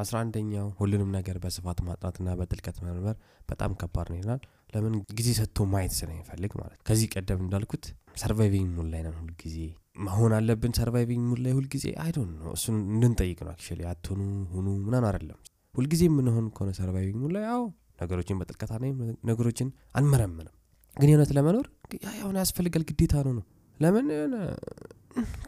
[0.00, 3.16] አስራ አንደኛው ሁሉንም ነገር በስፋት ማጥናትና በጥልቀት መመርመር
[3.48, 4.40] በጣም ከባድ ነው ይላል።
[4.72, 7.84] ለምን ጊዜ ሰጥቶ ማየት ስለሚፈልግ ማለት ከዚህ ቀደም እንዳልኩት
[8.20, 9.56] surviving mode ላይ ነን ሁልጊዜ
[10.04, 14.20] መሆን አለብን። surviving mode ላይ ሁልጊዜ I don't know እሱን እንድንጠይቅ ነው። actually አትሆኑ
[14.52, 15.38] ሁኑ ምናምን አይደለም።
[15.74, 17.62] ሁልጊዜ የምንሆን ከሆነ surviving mode ላይ አዎ
[18.02, 18.98] ነገሮችን በጥልቀት አናይም፣
[19.30, 20.54] ነገሮችን አንመረምንም።
[20.96, 21.66] ግን የእውነት ለመኖር
[22.14, 23.44] ያሁን ያስፈልጋል ግዴታ ነው ነው
[23.80, 24.06] ለምን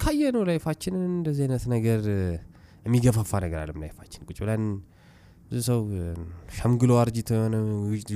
[0.03, 2.01] ካየነው life አችንን እንደዚህ አይነት ነገር
[2.85, 4.65] የሚገፋፋ ነገር አለም life አችን ቁጭ ብለን
[5.49, 5.81] ብዙ ሰው
[6.57, 7.57] ሸምግሎ አርጅቶ የሆነ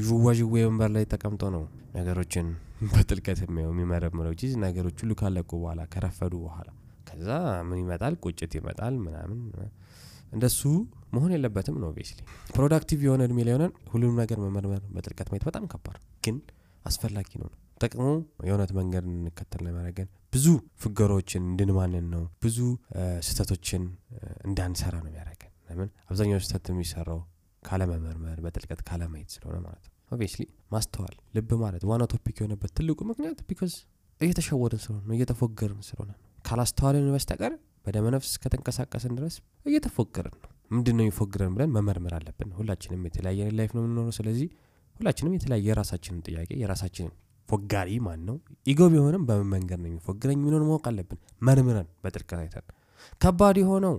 [0.07, 1.65] ዥዋዥዌ ወንበር ላይ ተቀምጦ ነው
[1.97, 2.47] ነገሮችን
[2.89, 6.69] በጥልቀት የሚያው የሚመረምረው። ጂ ነገሮች ሁሉ ካለቁ በኋላ ከረፈዱ በኋላ
[7.09, 7.29] ከዛ
[7.69, 8.15] ምን ይመጣል?
[8.25, 9.39] ቁጭት ይመጣል ምናምን።
[10.33, 10.61] እንደሱ
[11.15, 12.19] መሆን የለበትም ነው basically
[12.55, 16.37] productive የሆነ እድሜ ላይ ሆነን ሁሉንም ነገር መመርመር በጥልቀት ማየት በጣም ከባድ ግን
[16.85, 18.05] አስፈላጊ ነው ነው ጥቅሙ
[18.47, 20.47] የእውነት መንገድ እንከተል የሚያደርገን። ብዙ
[20.83, 22.59] ፍገሮችን እንድንማንን ነው። ብዙ
[23.27, 23.83] ስህተቶችን
[24.47, 25.89] እንዳንሰራ ነው የሚያደርገን። ለምን?
[26.11, 27.21] አብዛኛው ስህተት የሚሰራው
[27.63, 33.39] ካለመመርመር በጥልቀት ካለማየት ስለሆነ ማለት ነው። obviously ማስተዋል ልብ ማለት ዋና topic የሆነበት ትልቁ ምክንያት
[33.49, 33.73] because
[34.21, 36.13] እየተሸወድን ስለሆነ ነው እየተፎገርን ስለሆነ
[36.45, 37.53] ካላስተዋልን በስተቀር
[37.87, 39.35] በደመነፍስ ከተንቀሳቀስን ድረስ
[39.67, 44.49] እየተፎገርን ነው። ምንድን ነው የሚፎግረን ብለን መመርመር አለብን። ሁላችንም የተለያየ life ነው የምንኖረው። ስለዚህ
[44.97, 47.13] ሁላችንም የተለያየ የራሳችንን ጥያቄ የራሳችንን
[47.49, 52.67] ፎጋሪ ማን ነው ego ቢሆንም በምን መንገድ ነው የሚፎግረኝ የሚሆን ማወቅ አለብን። መርምረን በጥልቀት አይተን።
[53.21, 53.97] ከባድ የሆነው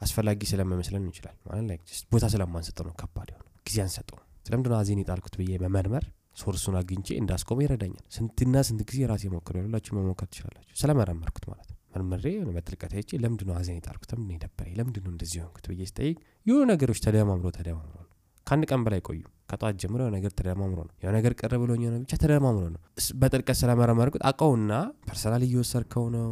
[0.00, 1.82] አስፈላጊ ስለመመስለን ይችላል። ማለት
[2.12, 6.04] ቦታ ስለማንሰጠው ነው ከባድ የሆነው። ጊዜ አንሰጠው ስለምንድን አዜን የጣልኩት ብዬ መመርመር?
[6.40, 11.68] source ኡን አግኝቼ እንዳስቆመ ይረዳኛል። ስንትና ስንት ጊዜ ራሴ ሞክር ሁላችሁ መሞከር ትችላላችሁ። ስለመረመርኩት ማለት
[11.68, 12.24] ነው። መርምሬ
[12.56, 14.10] በጥልቀት አይቼ ለምንድነው አዜን የጣልኩት?
[14.12, 14.72] ለምንድነው የደበረኝ?
[14.78, 18.07] ለምንድነው እንደዚህ ሆንኩት ብዬ ስጠይቅ የሆኑ ነገሮች ተደማምሮ ተደማምሮ ነው
[18.48, 21.96] ከአንድ ቀን በላይ ቆዩ። ከጠዋት ጀምሮ የሆነ ነገር ተደማምሮ ነው። የሆነ ነገር ቅር ብሎኝ የሆነ
[22.02, 22.80] ብቻ ተደማምሮ ነው።
[23.20, 24.72] በጥልቀት ስለመረመርኩት አቀውና
[25.06, 26.26] personal እየወሰድከው ነው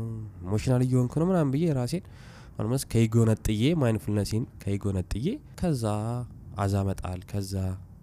[0.44, 2.04] emotional እየሆንክ ነው ምናምን ብዬ ራሴን
[2.58, 5.26] almost ከ ego ነጥዬ mindfulness ን ከ ego ነጥዬ
[5.60, 5.84] ከዛ
[6.56, 7.54] አዛ መጣል ከዛ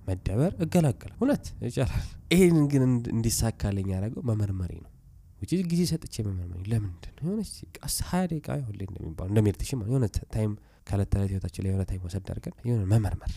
[0.08, 2.04] መደበር እገላገል። እውነት ይቻላል።
[2.34, 4.90] ይህን ግን እንዲሳካልኝ ያደረገው መመርመሪ ነው።
[5.42, 7.24] ውጭ ጊዜ ሰጥቼ መመርመሪ ለምንድን ነው?
[7.26, 7.42] የሆነ
[8.10, 10.52] ሀያ ደቂቃ ሁሌ እንደሚባሉ እንደ meditation የሆነ time
[10.88, 13.34] ከእለት ተዕለት ህይወታችን ላይ የሆነ time ወሰድ አድርገን የሆነ መመርመር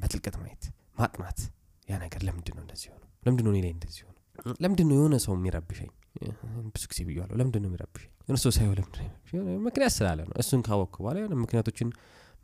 [0.00, 0.64] በጥልቀት ማየት
[0.98, 1.40] ማጥናት
[1.88, 4.16] ያ ነገር ለምንድን ነው እንደዚህ ሆነው ለምንድን ነው life እንደዚህ ሆነው
[4.62, 5.88] ለምንድን ነው የሆነ ሰው የሚረብሸኝ?
[6.74, 8.10] ብዙ ጊዜ ብያለሁ። ለምንድን ነው የሚረብሸኝ?
[8.22, 9.06] የሆነ ሰው ሳይሆን ለምንድን
[9.66, 11.88] ምክንያት ስላለ ነው። እሱን ካወቅኩ በኋላ የሆነ ምክንያቶችን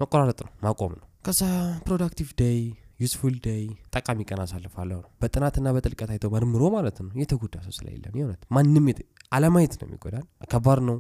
[0.01, 1.41] መቆራረጥ ነው ማቆም ነው። ከዛ
[1.87, 2.59] productive day
[3.01, 3.63] useful day
[3.95, 8.87] ጠቃሚ ቀን አሳልፋለሁ ነው። በጥናትና በጥልቀት አይተው መርምሮ ማለት ነው። የተጎዳ ሰው ስለሌለም። የሆነት ማንም
[9.33, 10.99] አለማየት ነው የሚጎዳል ከባድ ነው።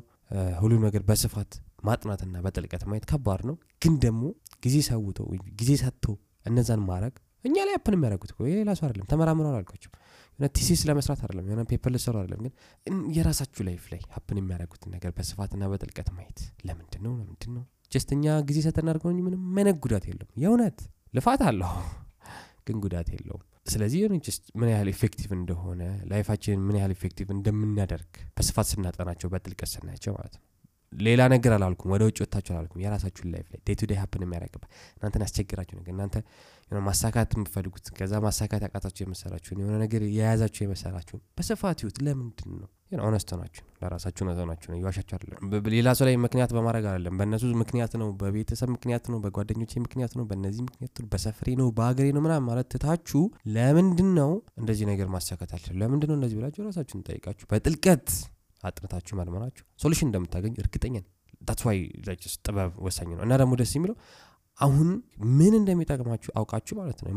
[0.63, 1.51] ሁሉም ነገር በስፋት
[1.85, 4.23] ማጥናትና በጥልቀት ማየት ከባድ ነው። ግን ደግሞ
[4.65, 5.19] ጊዜ ሰውቶ
[5.61, 6.05] ጊዜ ሰጥቶ
[6.45, 9.91] እነዛን ማድረግ እኛ ላይ happen የሚያደርጉት የሌላ ሰው አይደለም ተመራምረው አላልኳቸው
[10.39, 12.41] የሆነ thesis ለመስራት አይደለም የሆነ paper ልሰሩ አይደለም
[12.87, 18.06] ግን የራሳችሁ life ላይ happen የሚያደርጉትን ነገር በስፋትና በጥልቀት ማየት ለምንድን ነው ለምንድን ነው just
[18.06, 20.79] እኛ ጊዜ ሰጠን አድርገው ምንም አይነት ጉዳት የለውም። የእውነት
[21.15, 21.73] ልፋት አለሁ
[22.67, 28.13] ግን ጉዳት የለውም። ስለዚህ just ምን ያህል effective እንደሆነ life አችንን ምን ያህል effective እንደምናደርግ
[28.37, 30.45] በስፋት ስናጠናቸው በጥልቀት ስናያቸው ማለት ነው
[31.03, 34.71] ሌላ ነገር አላልኩም። ወደ ውጭ ወጥታችሁ አላልኩም። የራሳችሁን life ላይ day to day happen የሚያደርግበት
[34.97, 36.17] እናንተን ያስቸግራችሁ ነገር እናንተ
[36.85, 42.69] ማሳካት የምፈልጉት ከዛ ማሳካት ያቃታችሁ የመሰላችሁን የሆነ ነገር የያዛችሁ የመሰላችሁን በስፋት ይሁት ለምንድን ነው
[43.03, 45.39] honest ናችሁ ለራሳችሁ ነዘ ናችሁ ነው። እየዋሻችሁ አይደለም።
[45.75, 50.25] ሌላ ሰው ላይ ምክንያት በማድረግ አይደለም። በእነሱ ምክንያት ነው በቤተሰብ ምክንያት ነው በጓደኞቼ ምክንያት ነው
[50.31, 53.23] በእነዚህ ምክንያት ነው በሰፈሬ ነው በሀገሬ ነው ምናምን ማለት ትታችሁ
[53.57, 54.31] ለምንድን ነው
[54.61, 55.81] እንደዚህ ነገር ማሳካት አልችልም?
[55.83, 58.07] ለምንድን ነው እንደዚህ ብላችሁ ራሳችሁን ጠይቃችሁ በጥልቀት
[58.65, 60.97] አጥንታችሁ መርመራችሁ solution እንደምታገኙ እርግጠኛ
[61.49, 61.79] that's why
[62.39, 63.97] ጥበብ ወሳኝ ነው። እና ደግሞ ደስ የሚለው
[64.61, 64.89] አሁን
[65.39, 67.11] ምን እንደሚጠቅማችሁ አውቃችሁ ማለት ነው።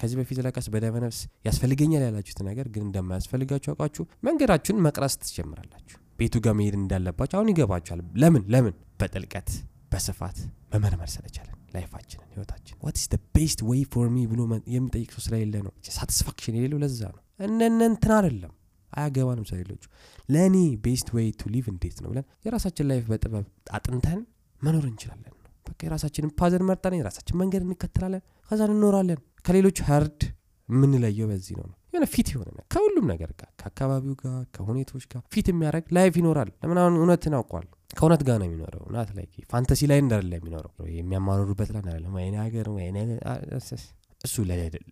[0.00, 6.40] ከዚህ በፊት ለቀስ በደመ ነፍስ ያስፈልገኛል ያላችሁት ነገር ግን እንደማያስፈልጋችሁ አውቃችሁ መንገዳችሁን መቅረስ ትጀምራላችሁ። ቤቱ
[6.44, 8.42] ጋር መሄድ እንዳለባችሁ አሁን ይገባችኋል። ለምን?
[8.54, 8.74] ለምን?
[9.00, 9.48] በጥልቀት
[9.92, 10.38] በስፋት
[10.72, 14.40] መመርመር ስለቻለን life አችንን ህይወታችን what's best way for me ብሎ
[14.74, 18.52] የሚጠይቅ ሰው ስለሌለ ነው። satisfaction የሌለው ለዛ ነው። እነነ እንትን አይደለም
[18.94, 19.84] አያገባንም ስለሌሎቹ።
[20.28, 23.46] ለእኔ best way to live እንዴት ነው ብለን የራሳችን life በጥበብ
[23.76, 24.20] አጥንተን
[24.60, 25.30] መኖር እንችላለን።
[25.66, 30.20] በቃ የራሳችንን path ን መርጠን የራሳችን መንገድ እንከተላለን ከዛ እንኖራለን። ከሌሎች herd
[30.68, 35.84] የምንለየው በዚህ ነው። የሆነ fit የሆነ ከሁሉም ነገር ጋር ከአካባቢው ጋር ከሁኔታዎች ጋር fit የሚያደረግ
[35.96, 37.66] life ይኖራል። ለምን አሁን እውነትን አውቋል?
[37.96, 42.68] ከእውነት ጋር ነው የሚኖረው። not like fantasy ላይ እንዳለ የሚኖረው። የሚያማረሩበት ላይ እንዳለ ወይኔ ሀገር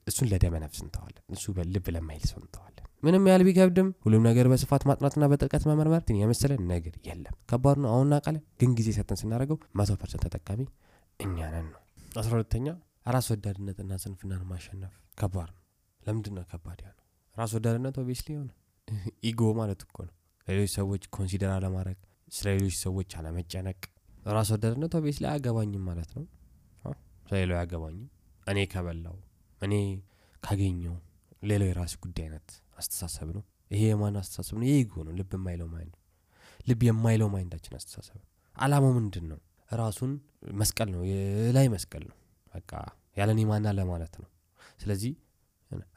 [0.09, 1.45] እሱን ለደመ ነፍስ እንተዋለን። እሱ
[1.75, 2.72] ልብ ለማይል ሰው እንተዋለን
[3.03, 7.91] ምንም ያህል ቢከብድም ሁሉም ነገር በስፋት ማጥናትና በጥልቀት መመርመር ግን የመሰለን ነገር የለም። ከባድ ነው።
[7.93, 10.61] አሁን እናቃለን ግን ጊዜ ሰተን ስናደርገው መቶ percent ተጠቃሚ
[11.21, 11.81] እኛ ነን ነው።
[12.21, 12.67] አስራ ሁለተኛ
[13.09, 15.61] ራስ ወዳድነትና ስንፍናን ማሸነፍ ከባድ ነው።
[16.01, 17.03] ለምንድን ነው ከባድ ያ ነው
[17.37, 18.51] ራስ ወዳድነት obviously ሆነ
[19.29, 20.15] ego ማለት እኮ ነው።
[20.47, 21.99] ሌሎች ሰዎች consider አለማድረግ
[22.33, 23.81] ስለ ሌሎች ሰዎች አለመጨነቅ።
[24.31, 26.25] ራስ ወዳድነት obviously አያገባኝም ማለት ነው።
[27.27, 28.09] ስለሌላው አያገባኝም።
[28.47, 29.17] እኔ ከበላው
[29.61, 29.75] እኔ
[30.43, 30.95] ካገኘው
[31.43, 32.49] ሌላው የራስ ጉዳይ አይነት
[32.83, 33.43] አስተሳሰብ ነው?
[33.71, 34.67] ይሄ የማን አስተሳሰብ ነው?
[34.71, 35.95] የ ego ነው። ልብ የማይለው mind
[36.67, 38.21] ልብ የማይለው mind ኣችን አስተሳሰብ
[38.55, 39.39] አላማው ምንድን ነው
[39.71, 40.11] ራሱን
[40.61, 42.17] መስቀል ነው። የላይ መስቀል ነው።
[42.55, 42.71] በቃ
[43.19, 44.29] ያለኔ ማና ለማለት ነው።
[44.81, 45.13] ስለዚህ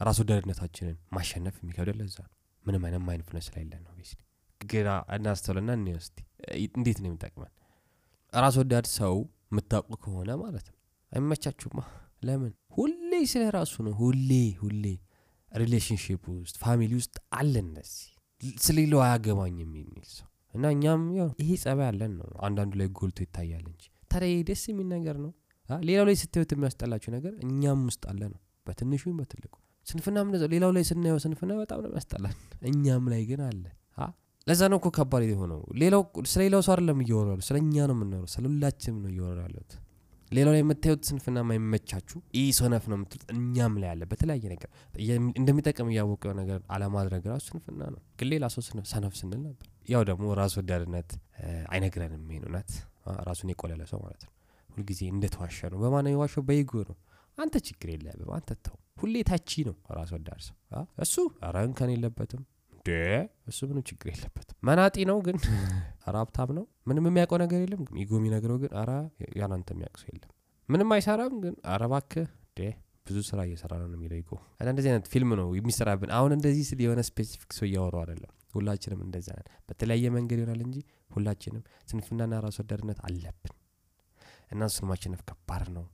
[0.02, 2.34] ራስ ወዳድነታችንን ማሸነፍ የሚከብደን ለዛ ነው።
[2.64, 4.12] ምንም አይነት mindfulness ስለሌለን ነው ቤስ
[4.62, 6.18] ግና እናስተውልና እኔ እስቲ
[6.76, 7.52] እንዴት ነው የሚጠቅመን?
[8.34, 9.16] ራስ ወዳድ ሰው
[9.52, 10.78] የምታውቁ ከሆነ ማለት ነው።
[11.12, 11.82] አይመቻችሁማ?
[12.24, 12.54] ለምን?
[12.78, 14.86] ሁሌ ስለ ራሱ ነው። ሁሌ ሁሌ
[15.56, 18.04] relationship ውስጥ family ውስጥ አለ እንደዚህ።
[18.62, 21.02] ስለሌለው አያገባኝም የሚል ሰው እና እኛም
[21.42, 25.32] ይሄ ጸባይ ያለን ነው አንዳንዱ ላይ ጎልቶ ይታያል እንጂ። ታዲያ ደስ የሚል ነገር ነው?
[25.70, 29.54] ሌላው ላይ ስታዩት የሚያስጠላችሁ ነገር እኛም ውስጥ አለ ነው። በትንሹም በትልቁ
[29.88, 30.18] ስንፍና
[30.54, 32.36] ሌላው ላይ ስናየው ስንፍና በጣም ነው ያስጠላል
[32.70, 33.64] እኛም ላይ ግን አለ።
[34.48, 36.02] ለዛ ነው እኮ ከባድ የሆነው። ሌላው
[36.32, 39.72] ስለ ሌላው ሰው አይደለም እየወሩ ያሉ ስለ እኛ ነው የምናወሩ ስለ ሁላችንም ነው እየወሩ ያሉት
[40.36, 44.70] ሌላው ላይ የምታዩት ስንፍና ማይመቻችሁ ይህ ሰነፍ ነው የምትሉት እኛም ላይ አለ በተለያየ ነገር።
[45.40, 50.28] እንደሚጠቅም እያወቀው ነገር አለማድረግ ራሱ ስንፍና ነው። ግን ሌላ ሰው ሰነፍ ስንል ነበር። ያው ደግሞ
[50.40, 51.10] ራስ ወዳድነት
[51.72, 52.46] አይነግረንም ይሄን
[53.28, 54.32] ራሱን የቆለለ ሰው ማለት ነው።
[54.70, 56.44] ሁልጊዜ እንደተዋሸ ነው። በማን የዋሸው?
[56.48, 56.98] በ ego ነው።
[57.38, 60.56] አንተ ችግር የለብም አንተ ተው። ሁሌ ተቺ ነው ራስ ወዳድ ሰው።
[61.04, 61.16] እሱ?
[61.42, 62.44] ኧረ እንከን የለበትም
[63.48, 65.38] እሱ ምንም ችግር የለበትም። መናጢ ነው ግን
[66.06, 68.92] ኧረ ሀብታም ነው። ምንም የሚያውቀው ነገር የለም። ego የሚነግረው ግን ኧረ
[69.38, 70.32] ያናንተ የሚያውቅ ሰው የለም።
[70.70, 71.56] ምንም አይሰራም ግን
[72.48, 72.60] እንዴ
[73.08, 76.80] ብዙ ስራ እየሰራ ነው የሚለው ego። እና እንደዚህ አይነት ፊልም ነው የሚሰራብን። አሁን እንደዚህ ስል
[76.86, 80.78] የሆነ specific ሰው እያወሩ አይደለም። ሁላችንም እንደዛ ነን። በተለያየ መንገድ ይሆናል እንጂ
[81.16, 83.54] ሁላችንም ስንፍናና ራስ ወዳድነት አለብን።
[84.52, 85.86] እና እሱን ማሸነፍ ከባድ ነው።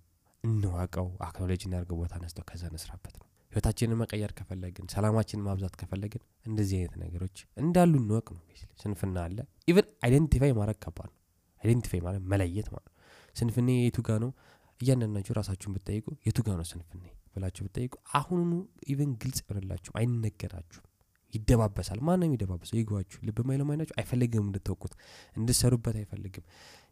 [0.44, 3.21] እንወቀው acknowledge እናርገው ቦታ እንስጠው ከዛ ነው
[3.52, 8.42] ህይወታችንን መቀየር ከፈለግን ሰላማችንን ማብዛት ከፈለግን እንደዚህ አይነት ነገሮች እንዳሉ እንወቅ ነው።
[8.82, 9.38] ስንፍና አለ።
[9.68, 11.18] even identify ማድረግ ከባድ ነው።
[11.62, 12.96] identify ማለት መለየት ማለት ነው።
[13.36, 14.32] ስንፍኔ የቱ ጋ ነው?
[14.80, 17.04] እያንዳንዳችሁ ራሳችሁን ብትጠይቁ የቱ ጋ ነው ስንፍኔ
[17.34, 18.54] ብላችሁ ብትጠይቁ አሁኑኑ
[18.90, 20.88] even ግልጽ ይሆንላችሁም አይነገራችሁም።
[21.34, 24.94] ይደባበሳል። ማንም የሚደባበሰው ይግባችሁ። ልብ ማይለው mind ኣችሁ አይፈልግም እንድትወቁት።
[25.36, 26.46] እንድትሰሩበት አይፈልግም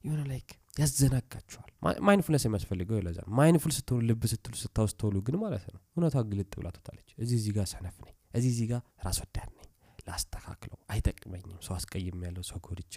[0.03, 0.49] የሆነ like
[0.79, 1.69] ያዘናጋችኋል።
[2.07, 6.67] mindfulness የሚያስፈልገው ለዛ ነው። mindful ስትሆኑ ልብ ስትሉ ስታውስተውሉ ግን ማለት ነው እውነቷ ግልጥ ብላ
[6.75, 9.67] ትወጣለች። እዚህ እዚህ ጋር ሰነፍ ነኝ እዚህ እዚህ ጋር ራስ ወዳድ ነኝ
[10.07, 12.95] ላስተካክለው አይጠቅመኝም ሰው አስቀይም ያለው ሰው ጎድቻ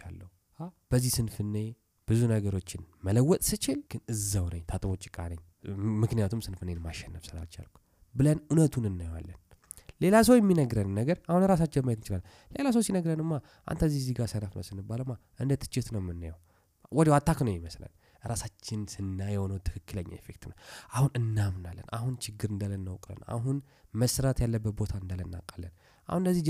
[0.91, 1.55] በዚህ ስንፍኔ
[2.09, 5.41] ብዙ ነገሮችን መለወጥ ስችል ግን እዛው ነኝ ታጥቦ ጭቃ ነኝ።
[6.03, 7.75] ምክንያቱም ስንፍኔን ማሸነፍ ስላልቻልኩ
[8.15, 9.39] ብለን እውነቱን እናየዋለን።
[10.01, 13.33] ሌላ ሰው የሚነግረን ነገር አሁን ራሳችን ማየት እንችላለን። ሌላ ሰው ሲነግረንማ
[13.67, 16.39] አንተ እዚህ እዚህ ጋር ሰነፍ ነው ስንባለማ እንደ ትችት ነው የምናየው
[16.93, 17.93] ወዲያው attack ነው ይመስላል
[18.25, 20.56] ራሳችን ስናየው ነው ትክክለኛ effect ነው።
[20.93, 23.56] አሁን እናምናለን። አሁን ችግር እንዳለ እናውቃለን። አሁን
[23.94, 25.73] መስራት ያለበት ቦታ እንዳለ እናውቃለን።
[26.09, 26.43] አሁን እንደዚህ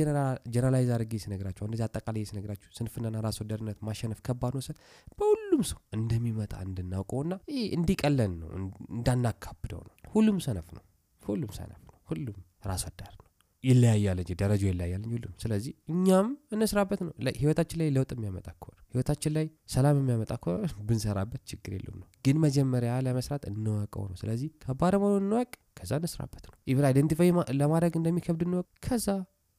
[0.52, 4.76] generalize አድርጌ ስነግራችሁ እንደዚህ አጠቃላይ ስነግራችሁ ስንፍናና ራስ ወዳድነት ማሸነፍ ከባድ ነው ስል
[5.18, 8.48] በሁሉም ሰው እንደሚመጣ እንድናውቀውና ይህ እንዲቀለን ነው
[8.96, 10.84] እንዳናካብደው ነው። ሁሉም ሰነፍ ነው።
[11.22, 13.16] ሁሉም ሰነፍ ነው። ሁሉም ራስ ወዳድ
[13.64, 18.78] ይለያያል እንጂ ደረጃው ይለያያል እንጂ ሁሉም። ስለዚህ እኛም እንስራበት ነው። ህይወታችን ላይ ለውጥ የሚያመጣ ከሆነ
[18.92, 24.50] ህይወታችን ላይ ሰላም የሚያመጣ ከሆነ ብንሰራበት ችግር የለውም ነው። ግን መጀመሪያ ለመስራት እንወቀው ነው። ስለዚህ
[24.64, 27.30] ከባድ መሆኑ እንወቅ ከዛ እንስራበት ነው። even identify
[27.60, 29.06] ለማድረግ እንደሚከብድ እንወቅ ከዛ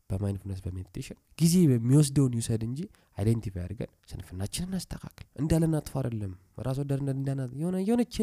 [0.09, 2.79] በ mindfulness በ meditation ጊዜ የሚወስደውን ይውሰድ እንጂ
[3.18, 6.33] identify አድርገን ስንፍናችን እናስተካክል። እንዳለን አጥፎ አይደለም።
[6.67, 8.15] ራስ ወዳድነት እንዳና የሆነ የሆነች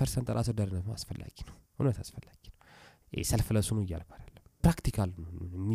[0.00, 2.56] percent ራስ ወዳድነት አስፈላጊ ነው። እውነት አስፈላጊ ነው።
[3.30, 3.48] self
[3.82, 4.29] እያልኩ አይደለም
[4.64, 5.10] practical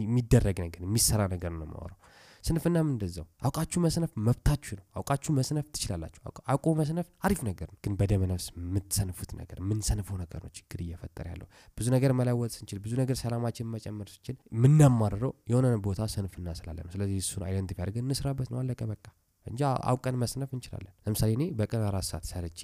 [0.02, 2.00] የሚደረግ ነገር የሚሰራ ነገር ነው ማወራው
[2.44, 7.94] ስንፍናም እንደዛው። አውቃችሁ መስነፍ መብታችሁ ነው። አውቃችሁ መስነፍ ትችላላችሁ። አውቆ መስነፍ አሪፍ ነገር ነው። ግን
[8.00, 13.18] በደመነፍስ የምትሰንፉት ነገር የምንሰንፈው ነገር ነው ችግር እየፈጠረ ያለው። ብዙ ነገር መለወጥ ስንችል ብዙ ነገር
[13.24, 18.60] ሰላማችን መጨመር ስንችል የምናማርረው የሆነ ቦታ ስንፍና ስላለ ነው። ስለዚህ እሱን identify አድርገን እንስራበት። ነው
[18.62, 19.06] አለቀ በቃ።
[19.46, 22.62] እንጂ አውቀን መስነፍ እንችላለን። ለምሳሌ እኔ በቀን አራት ሰዓት ሰርቼ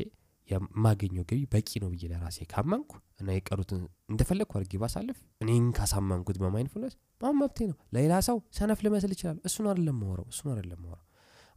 [0.53, 6.50] የማገኘው ገቢ በቂ ነው ብዬ ለራሴ ካመንኩ እና የቀሩትን እንደፈለግኩ አድርጌ ባሳልፍ እኔን ካሳመንኩት በ
[6.50, 11.05] mindfulness አሁን መብቴ ነው። ለሌላ ሰው ሰነፍ ልመስል ይችላል። እሱን አይደለም ማወራው እሱን አይደለም ማወራው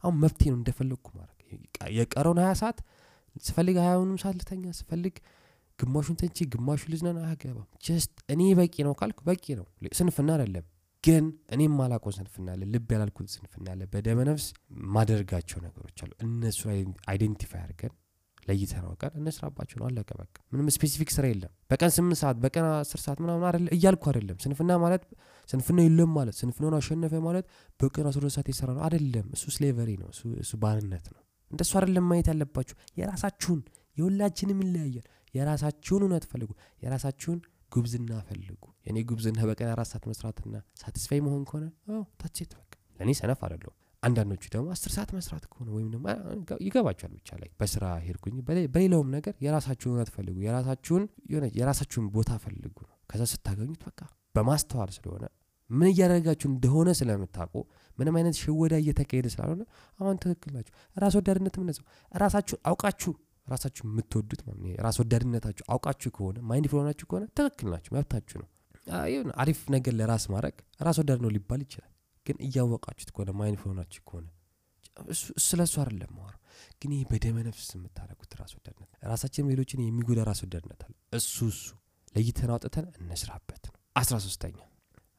[0.03, 1.31] አሁን መብቴ ነው እንደፈለግኩ ማድረግ።
[1.97, 2.79] የቀረውን ሀያ ሰዓት
[3.43, 5.15] ስፈልግ ሀያውንም ሰዓት ልተኛ ስፈልግ
[5.79, 9.65] ግማሹን ተኝቼ ግማሹ ልዝናና አያገባም just እኔ በቂ ነው ካልኩ በቂ ነው።
[9.97, 10.65] ስንፍና አይደለም።
[11.03, 14.45] ግን እኔም ማላቀው ስንፍና አለ ልብ ያላልኩት ስንፍና አለ። በደመነፍስ
[14.95, 16.71] ማደርጋቸው ነገሮች አሉ። እነሱን
[17.09, 17.93] identify አድርገን
[18.45, 22.99] ለይተን አውቀን እንስራባቸው ነው አለቀ በቃ። ምንም specific ስራ የለም። በቀን ስምንት ሰዓት በቀን አስር
[23.05, 25.03] ሰዓት ምናምን አለ እያልኩ አይደለም። ስንፍና ማለት
[25.49, 27.45] ስንፍና የለም ማለት ስንፍናውን አሸነፈ ማለት
[27.79, 30.09] በቀን አስራ ሰዓት የሰራ ነው አይደለም። እሱ slavery ነው።
[30.43, 31.21] እሱ ባርነት ነው።
[31.51, 33.59] እንደሱ አይደለም ማየት ያለባችሁ። የራሳችሁን
[33.97, 36.51] የሁላችንም ይለያያል። የራሳችሁን እውነት ፈልጉ።
[36.83, 37.39] የራሳችሁን
[37.71, 41.65] ጉብዝና ፈልጉ። የኔ ጉብዝና በቀን አራት ሰዓት መስራትና ሳቲስፋይ መሆን ከሆነ
[42.21, 43.75] ታቼት በቃ። ለእኔ ሰነፍ አይደለሁም
[44.05, 46.05] አንዳንዶቹ ደግሞ አስር ሰዓት መስራት ከሆነ ወይም ደግሞ
[46.65, 48.35] ይገባቸዋል ብቻ ላይ በስራ ሄድኩኝ።
[48.73, 53.99] በሌላውም ነገር የራሳችሁን እውነት ፈልጉ የራሳችሁን የሆነ የራሳችሁን ቦታ ፈልጉ ነው። ከዛ ስታገኙት በቃ
[54.35, 55.25] በማስተዋል ስለሆነ
[55.69, 57.55] ምን እያደረጋችሁ እንደሆነ ስለምታውቁ
[57.97, 59.61] ምንም አይነት ሽወዳ እየተካሄደ ስላልሆነ
[59.99, 61.85] አሁን ትክክል ናቸው ራስ ወዳድነት ምነው
[62.17, 63.13] ራሳችሁን አውቃችሁ
[63.47, 64.41] ራሳችሁ የምትወዱት
[64.85, 68.49] ራስ ወዳድነታችሁ አውቃችሁ ከሆነ mindful ናችሁ ከሆነ ትክክል ናችሁ መብታችሁ ነው።
[69.41, 71.91] አሪፍ ነገር ለራስ ማድረግ ራስ ወዳድ ነው ሊባል ይችላል
[72.25, 74.27] ግን እያወቃችሁት ከሆነ mindful ናችሁ ከሆነ
[75.45, 76.41] ስለ እሱ አይደለም ማወራው
[76.81, 81.63] ግን ይህ በደመ ነፍስ የምታደረጉት ራስ ወዳድነት ራሳችንም ሌሎችን የሚጎዳ ራስ ወዳድነት አለ። እሱ እሱ
[82.15, 84.57] ለይተን አውጥተን እንስራበት ነው። አስራ ሶስተኛ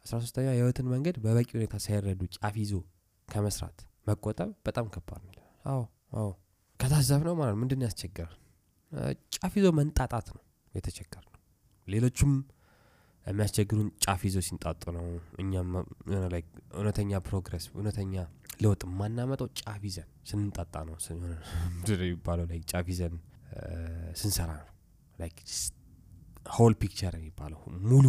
[0.07, 2.73] አስራ ሶስተኛ የህይወትን መንገድ በበቂ ሁኔታ ሳይረዱ ጫፍ ይዞ
[3.29, 5.35] ከመስራት መቆጠብ በጣም ከባድ ነው
[5.65, 5.81] አዎ
[6.17, 6.29] አዎ።
[6.81, 8.35] ከታዘብ ነው። ማለት ምንድን ያስቸግራል
[9.35, 10.43] ጫፍ ይዞ መንጣጣት ነው
[10.75, 11.41] የተቸገር ነው
[11.89, 12.33] ሌሎቹም
[13.26, 15.06] የሚያስቸግሩን ጫፍ ይዞ ሲንጣጡ ነው
[15.42, 15.71] እኛም
[16.76, 18.14] እውነተኛ progress እውነተኛ
[18.62, 20.97] ለውጥ የማናመጣው ጫፍ ይዘን ስንንጣጣ ነው
[22.00, 23.16] የሚባለው ላይ ጫፍ ይዘን
[24.21, 24.71] ስንሰራ ነው
[26.57, 28.06] whole picture የሚባለው ሙሉ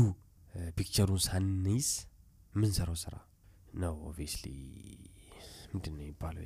[0.77, 1.89] picture ኡን ሳንይዝ
[2.53, 3.15] ምንሰራው ስራ
[3.81, 4.45] ነው obviously
[5.73, 6.43] ምንድን ነው የሚባለው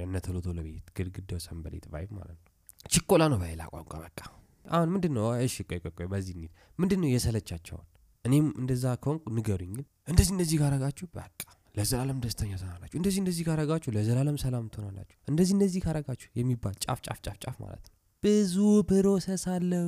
[0.00, 2.50] እነ ቶሎ ቶሎ ቤት ግድግዳው ሰንበሌጥ vibe ማለት ነው።
[2.92, 4.18] ችኮላ ነው በሌላ ቋንቋ በቃ
[4.64, 7.86] አሁን ምንድን ነው እሺ ቆይ ቆይ በዚህ እንሂድ። ምንድን ነው የሰለቻቸውን?
[8.24, 9.74] እኔም እንደዛ ከሆንኩ ንገሩኝ።
[10.08, 11.38] እንደዚህ እንደዚህ ካረጋችሁ በቃ
[11.74, 17.18] ለዘላለም ደስተኛ ትሆናላችሁ። እንደዚህ እንደዚህ ካረጋችሁ ለዘላለም ሰላም ትሆናላችሁ። እንደዚህ እንደዚህ ካረጋችሁ የሚባል ጫፍ ጫፍ
[17.24, 18.54] ጫፍ ጫፍ ማለት ነው። ብዙ
[18.88, 19.86] process አለው።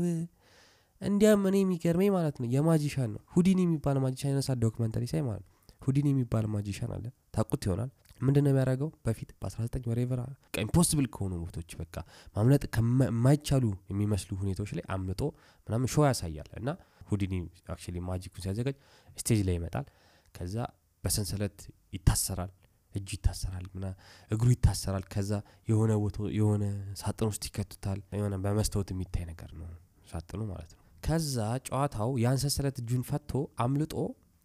[1.03, 5.45] እንዲያም እኔ የሚገርመኝ ማለት ነው የ magician ነው። ሁዲኒ የሚባል magician የነሳ documentary ሳይ ማለት
[5.45, 7.91] ነው። ሁዲኒ የሚባል magician አለ። ታቁት ይሆናል
[8.23, 8.89] ምንድን ነው የሚያደርገው?
[9.05, 10.21] በፊት በ19 whatever
[10.63, 11.95] impossible ከሆኑ ቦቶች በቃ
[12.37, 15.23] ማምለጥ ከማይቻሉ የሚመስሉ ሁኔታዎች ላይ አምልጦ
[15.67, 16.69] ምናምን show ያሳያል። እና
[17.11, 17.35] ሁዲኒ
[17.73, 18.77] actually magic ኡን ሲያዘጋጅ
[19.17, 19.87] stage ላይ ይመጣል።
[20.35, 20.57] ከዛ
[21.05, 21.59] በሰንሰለት
[21.93, 22.53] ይታሰራል
[22.95, 23.87] እጁ ይታሰራል ምና
[24.31, 25.31] እግሩ ይታሰራል። ከዛ
[25.71, 25.93] የሆነ
[26.37, 26.65] የሆነ
[27.01, 29.69] ሳጥን ውስጥ ይከቱታል። የሆነ በመስታወት የሚታይ ነገር ነው
[30.13, 31.37] ሳጥኑ ማለት ነው። ከዛ
[31.67, 33.31] ጨዋታው ያን ሰንሰለት እጁን ፈቶ
[33.65, 33.95] አምልጦ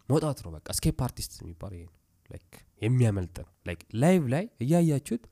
[0.09, 1.85] መውጣት ነው በቃ escape artist የሚባለው ይሄ
[2.29, 5.23] like የሚያመልጥ ነው like live ላይ እያያችሁት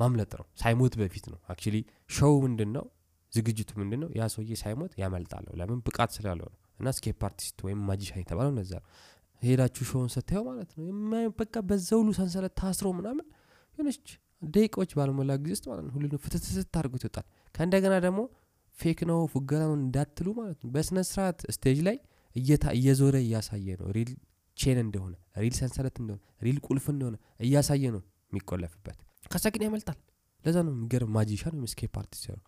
[0.00, 1.76] ማምለጥ ነው። ሳይሞት በፊት ነው። actually
[2.10, 2.84] show ምንድን ነው
[3.32, 5.78] ዝግጅቱ ምንድን ነው ያ ሰውዬ ሳይሞት ያመልጣለሁ ለምን?
[5.86, 8.88] ብቃት ስላለው ነው። እና escape artist ወይም magician የተባለው እነዛ ነው።
[9.42, 10.84] ሄዳችሁ show ን ስታየው ማለት ነው።
[11.40, 13.26] በቃ በዛ ሰንሰለት ታስሮ ምናምን
[13.78, 14.04] የሆነች
[14.48, 18.20] ደቂቃዎች ባልሞላ ጊዜ ውስጥ ማለት ነው ሁሉ ፍትትስት አድርጎት ይወጣል። ከእንደገና ደግሞ
[18.76, 21.96] fake ነው ፉገራ ነው እንዳትሉ ማለት ነው። በስነ ስርዓት stage ላይ
[22.76, 24.12] እየዞረ እያሳየ ነው። real
[24.62, 28.98] chain እንደሆነ real ሰንሰለት እንደሆነ real ቁልፍ እንደሆነ እያሳየ ነው የሚቆለፍበት።
[29.54, 29.98] ግን ያመልጣል።
[30.44, 32.42] ለዛ ነው የሚገርም magician ወይም escape artist ነው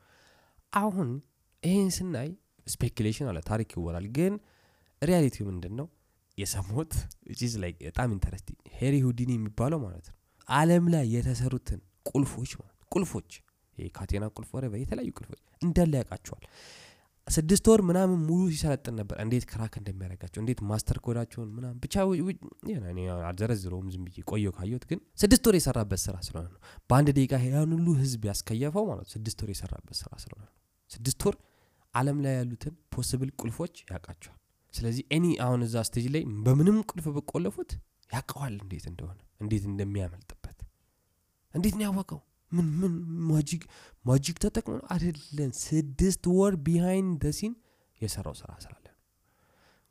[0.73, 1.11] አሁን
[1.63, 2.31] ይህን ስናይ
[2.67, 4.35] speculation አለ ታሪክ ይወራል። ግን
[5.03, 5.87] reality ው ምንድን ነው
[6.39, 6.93] የሰሞት
[7.63, 10.17] ላይ በጣም interesting ሄሪ ሁዲኒ የሚባለው ማለት ነው።
[10.49, 11.81] አለም ላይ የተሰሩትን
[12.11, 12.51] ቁልፎች
[12.93, 13.31] ቁልፎች
[13.95, 16.45] ካቴና ቁልፍ ወረ የተለያዩ ቁልፎች እንዳለ ያውቃቸዋል
[17.27, 21.95] ስድስት ወር ምናምን ሙሉ ሲሰለጥን ነበር። እንዴት crack እንደሚያደርጋቸው እንዴት master code ኣቸውን ምናምን ብቻ
[23.29, 27.73] አልዘረዝረውም። ዝም ብዬ ቆየው ካየሁት ግን ስድስት ወር የሰራበት ስራ ስለሆነ ነው። በአንድ ደቂቃ ያን
[27.77, 30.55] ሁሉ ህዝብ ያስከየፈው ማለት ስድስት ወር የሰራበት ስራ ስለሆነ ነው።
[30.91, 31.37] ስድስት ወር
[31.95, 34.39] አለም ላይ ያሉትን possible ቁልፎች ያውቃቸዋል።
[34.75, 37.73] ስለዚህ any አሁን እዛ stage ላይ በምንም ቁልፍ በቆለፉት
[38.11, 40.59] ያውቀዋል እንዴት እንደሆነ እንዴት እንደሚያመልጥበት
[41.55, 42.21] እንዴት ነው ያወቀው
[42.55, 42.93] ምን ምን
[43.31, 43.63] magic
[44.05, 47.55] magic ተጠቅሞ አይደለም ስድስት ወር behind the scene
[48.01, 49.01] የሰራው ስራ ስላለ ነው።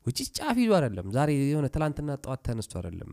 [0.06, 3.12] ውጭ ጫፍ ይዞ አይደለም ዛሬ የሆነ ትላንትና ጠዋት ተነስቶ አይደለም።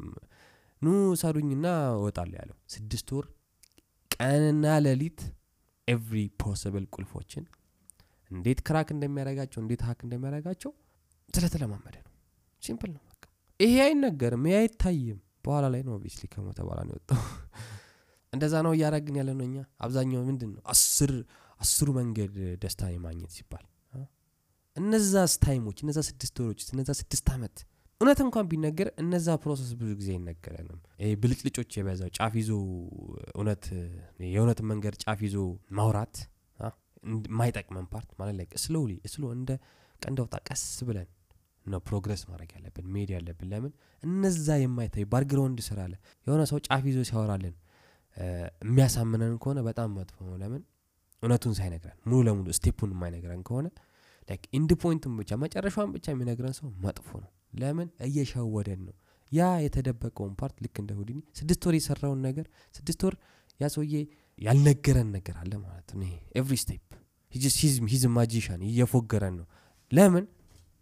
[0.82, 0.90] ኑ
[1.22, 1.66] ሰሩኝና
[1.98, 3.26] እወጣለሁ ያለው ስድስት ወር
[4.12, 5.20] ቀንና ሌሊት
[5.88, 7.44] every possible ቁልፎችን
[8.32, 10.72] እንዴት crack እንደሚያደርጋቸው እንዴት hack እንደሚያደርጋቸው
[11.30, 12.12] ስለተለማመደ ነው።
[12.64, 13.02] simple ነው
[13.60, 17.20] ይሄ አይነገርም ይሄ አይታይም በኋላ ላይ ነው obviously ከሞተ በኋላ ነው የወጣው
[18.34, 21.12] እንደዛ ነው እያደረግን ያለ ነው እኛ። አብዛኛው ምንድን ነው አስር
[21.60, 23.66] አስሩ መንገድ ደስታ የማግኘት ሲባል
[24.78, 27.56] እነዛ time ኦች እነዛ ስድስት ወሮች እነዛ ስድስት ዓመት
[28.02, 30.78] እውነት እንኳን ቢነገር እነዛ process ብዙ ጊዜ አይነገረንም።
[31.22, 32.52] ብልጭልጮች የበዛው ጫፍ ይዞ
[33.36, 33.66] እውነት
[34.28, 35.36] የእውነት መንገድ ጫፍ ይዞ
[35.78, 36.16] ማውራት
[37.26, 39.52] የማይጠቅመን part ማለት ላይ slowly slow እንደ
[40.02, 41.08] ቀንድ አውጣ ቀስ ብለን
[41.66, 43.72] ነው progress ማድረግ ያለብን መሄድ ያለብን። ለምን?
[44.04, 45.94] እነዛ የማይታዩ background ስራ አለ።
[46.28, 47.56] የሆነ ሰው ጫፍ ይዞ ሲያወራልን
[48.64, 50.62] የሚያሳምነን ከሆነ በጣም መጥፎ ነው። ለምን?
[51.24, 53.68] እውነቱን ሳይነግረን ሙሉ ለሙሉ step ኡን የማይነግረን ከሆነ
[54.54, 57.88] end point ኡን ብቻ መጨረሻውን ብቻ የሚነግረን ሰው መጥፎ ነው። ለምን?
[58.08, 58.96] እየሸወደን ነው።
[59.32, 63.16] ያ የተደበቀውን part ልክ እንደ ሁዲኒ ስድስት ወር የሰራውን ነገር ስድስት ወር
[63.60, 63.68] ያ
[64.38, 66.86] ያልነገረን ነገር አለ ማለት ነው። every step
[67.92, 69.48] ሂዝ magician እየፎገረን ነው።
[69.92, 70.26] ለምን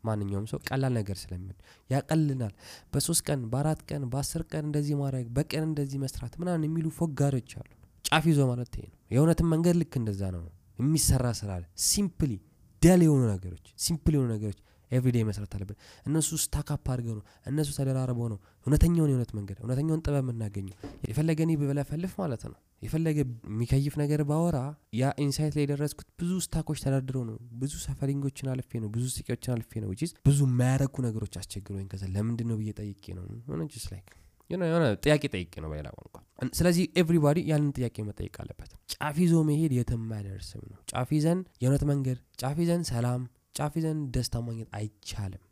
[0.03, 1.57] ማንኛውም ሰው ቀላል ነገር ስለሚሆን
[1.89, 2.53] ያቀልናል
[2.93, 7.69] በሶስት ቀን በአራት ቀን በአስር ቀን እንደዚህ ማድረግ በቀን እንደዚህ መስራት ምናምን የሚሉ ፎጋሪዎች አሉ።
[8.05, 10.43] ጫፍ ይዞ ማለት ይሄ ነው። የእውነትን መንገድ ልክ እንደዛ ነው።
[10.79, 12.33] የሚሰራ ስራ አለ። simply
[12.81, 14.59] dull የሆኑ ነገሮች simple የሆኑ ነገሮች
[14.91, 20.01] everyday መስራት አለብን። እነሱ stack up አድርገው ነው እነሱ ተደራርበው ነው እውነተኛውን የእውነት መንገድ እውነተኛውን
[20.05, 20.75] ጥበብ የምናገኘው።
[21.09, 23.17] የፈለገ እኔ ብለፈልፍ ማለት ነው። የፈለገ
[23.47, 24.57] የሚከይፍ ነገር ባወራ
[24.99, 29.05] ያ insight ላይ የደረስኩት ብዙ stack ኦች ተደርድረው ነው። ብዙ suffering ኦችን አልፌ ነው ብዙ
[29.15, 33.25] ስቂዎችን አልፌ ነው which is ብዙ የማያረኩ ነገሮች አስቸግሮኝ ከዛ ለምንድን ነው ብዬ ጠይቄ ነው?
[33.49, 34.09] ሆነ like
[34.49, 36.15] የሆነ ጥያቄ ጠይቄ ነው በሌላ ቋንቋ።
[36.53, 41.83] ስለዚህ everybody ያንን ጥያቄ መጠየቅ አለበት። ጫፍ ይዞ መሄድ የትም አያደርስም ነው። ጫፍ ይዘን የእውነት
[41.91, 43.21] መንገድ ጫፍ ይዘን ሰላም
[43.59, 45.43] ጫፍ ይዘን ደስታ ማግኘት አይቻልም።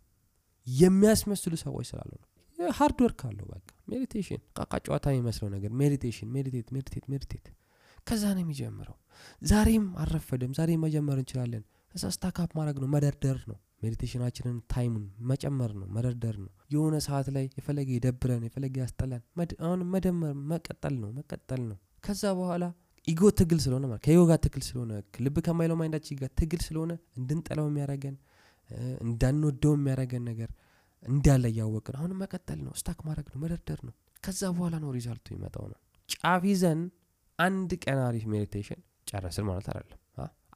[0.68, 2.28] የሚያስመስሉ ሰዎች ስላሉ ነው።
[2.60, 7.46] hard work አለው በቃ። meditation እቃቃ ጨዋታ የሚመስለው ነገር meditation meditate meditate meditate።
[8.08, 8.98] ከዛ ነው የሚጀምረው።
[9.44, 14.89] ዛሬም አልረፈደም ዛሬም መጀመር እንችላለን። ከዛ stack up ማድረግ ነው መደርደር ነው። meditation አችንን time
[14.89, 19.24] ኡን መጨመር ነው መደርደር ነው። የሆነ ሰዓት ላይ የፈለገ ይደብረን የፈለገ ያስጠላን
[19.62, 22.64] አሁን መደመር መቀጠል ነው መቀጠል ነው። ከዛ በኋላ
[23.08, 24.92] ego ትግል ስለሆነ ማለት ከ ego ጋር ትግል ስለሆነ
[25.26, 28.16] ልብ ከማይለው mind አችን ጋር ትግል ስለሆነ እንድንጠላው የሚያደረገን
[29.02, 30.50] እንዳንወደው የሚያደረገን ነገር
[31.06, 35.28] እንዳለ እያወቅን አሁን መቀጠል ነው stack ማድረግ ነው መደርደር ነው። ከዛ በኋላ ነው result ኡ
[35.36, 36.80] ይመጣው ነው። ጫፍ ይዘን
[37.40, 40.00] አንድ ቀን አሪፍ meditation ጨረስን ማለት አይደለም።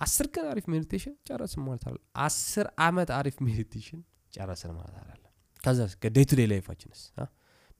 [0.01, 3.99] አስር ቀን አሪፍ meditation ጨረስን ማለት አይደለም። አስር አመት አሪፍ meditation
[4.33, 5.31] ጨረስን ማለት አይደለም።
[5.61, 5.79] ከዛ
[6.15, 7.01] day to day life አችንስ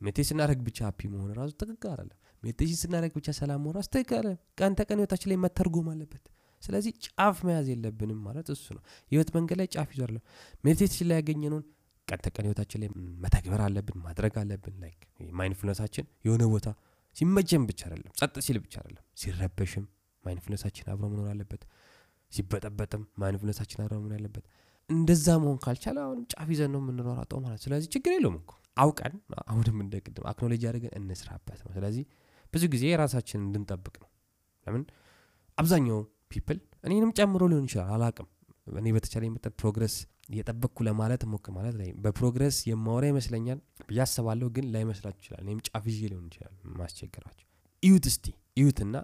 [0.01, 4.15] meditation ስናደረግ ብቻ happy መሆን ራሱ ትክክል አይደለም። meditation ስናደረግ ብቻ ሰላም መሆን ራሱ ትክክል
[4.19, 6.23] አይደለም። ቀን ተቀን ህይወታችን ላይ መተርጎም አለበት።
[6.63, 8.81] ስለዚህ ጫፍ መያዝ የለብንም ማለት እሱ ነው።
[9.11, 10.23] የህይወት መንገድ ላይ ጫፍ አለም
[10.63, 11.63] meditation ላይ ያገኘነውን
[12.07, 12.89] ቀን ተቀን ህይወታችን ላይ
[13.23, 15.01] መተግበር አለብን ማድረግ አለብን። like
[15.39, 16.67] mindfulness አችን የሆነ ቦታ
[17.15, 19.85] ሲመቸን ብቻ አይደለም ጸጥ ሲል ብቻ አይደለም ሲረበሽም
[20.23, 21.61] mindfulness አችን አብሮ መኖር አለበት።
[22.31, 24.45] ሲበጠበጥም mindfulness አችን አብሮ መኖር አለበት።
[24.89, 29.13] እንደዛ መሆን ካልቻለ አሁንም ጫፍ ይዘን ነው የምንሯሯጠው ማለት ስለዚህ ችግር የለውም እኮ አውቀን
[29.45, 32.03] አሁንም እንደ ቅድም acknowledge አድርገን እንስራበት ነው። ስለዚህ
[32.53, 34.09] ብዙ ጊዜ የራሳችን እንድንጠብቅ ነው።
[34.65, 34.83] ለምን?
[35.57, 35.99] አብዛኛው
[36.31, 38.27] people እኔንም ጨምሮ ሊሆን ይችላል አላቅም
[38.79, 39.95] እኔ በተቻለ መጠን progress
[40.31, 45.59] እየጠበቅኩ ለማለት ሞክር ማለት ላይ በ progress የማወራ ይመስለኛል ብዬ አስባለሁ ግን ላይመስላችሁ ይችላል። እኔም
[45.67, 47.47] ጫፍ ይዤ ሊሆን ይችላል ማስቸግራቸው
[47.83, 48.25] እዩት እስቲ
[48.59, 48.95] እዩትና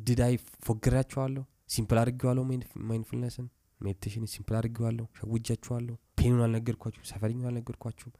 [0.00, 0.34] did I
[0.66, 1.42] ፎግራችኋለሁ
[1.74, 2.42] simple አድርጌዋለሁ
[2.88, 3.46] mindfulness ን
[3.80, 5.04] meditation simple አድርጌዋለሁ?
[5.18, 5.94] ሸውጃችኋለሁ?
[6.18, 8.12] pain ኡን አልነገርኳችሁ suffering ኡ አልነገርኳችሁም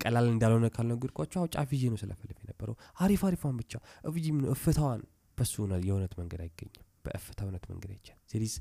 [0.00, 3.72] ቀላል እንዳልሆነ ካልነገርኳችሁ አሁ ጫፍ ይዤ ነው ስለፈልፍ የነበረው። አሪፍ አሪፏን ብቻ
[4.54, 5.02] እፍታዋን
[5.38, 8.54] በሱ የእውነት መንገድ አይገኝም። በእፍታ እውነት መንገድ አይቻል there is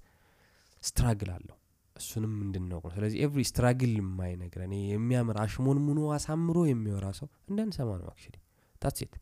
[0.83, 1.55] struggle አለው።
[1.95, 8.35] እሱንም እንድናውቅ ነው። ስለዚህ every struggle የማይነግረን የሚያምር አሽሞንሙኖ አሳምሮ የሚወራ ሰው እንዳንሰማ ነው actually።
[8.81, 9.13] that's it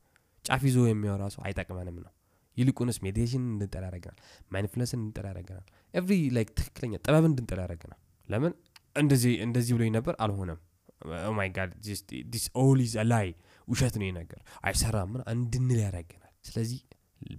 [0.46, 2.12] ጫፍ ይዞ የሚወራ ሰው አይጠቅመንም ነው።
[2.58, 4.20] ይልቁንስ meditation እንድንጠላ ያደረገናል
[4.54, 8.00] mindfulness ን እንድንጠላ ያደረገናል every like ትክክለኛ ጥበብ እንድንጠላ ያደረገናል
[8.30, 8.54] ለምን?
[8.96, 10.60] እንደዚህ እንደዚህ ብሎኝ ነበር አልሆነም
[11.38, 11.72] my God
[12.32, 12.80] this all
[13.12, 13.28] lie
[13.68, 16.80] ውሸት ነው ነገር አይሰራም እንድንል ያደረገናል ስለዚህ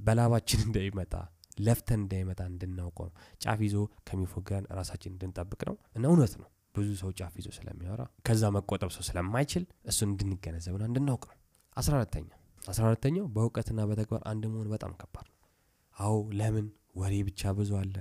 [0.06, 1.12] በላባችን እንዳይመጣ
[1.58, 3.76] ለፍተን እንዳይመጣ እንድናውቀው ነው። ጫፍ ይዞ
[4.08, 9.02] ከሚፎግረን ራሳችን እንድንጠብቅ ነው። እና እውነት ነው። ብዙ ሰው ጫፍ ይዞ ስለሚያወራ ከዛ መቆጠብ ሰው
[9.08, 11.36] ስለማይችል እሱን እንድንገነዘብና እንድናውቅ ነው።
[11.76, 12.28] አስራ አራተኛ
[12.62, 15.36] አስራ አራተኛው በእውቀትና በተግባር አንድ መሆን በጣም ከባድ ነው።
[15.96, 16.66] አዎ ለምን?
[17.00, 17.96] ወሬ ብቻ ብዙ አለ።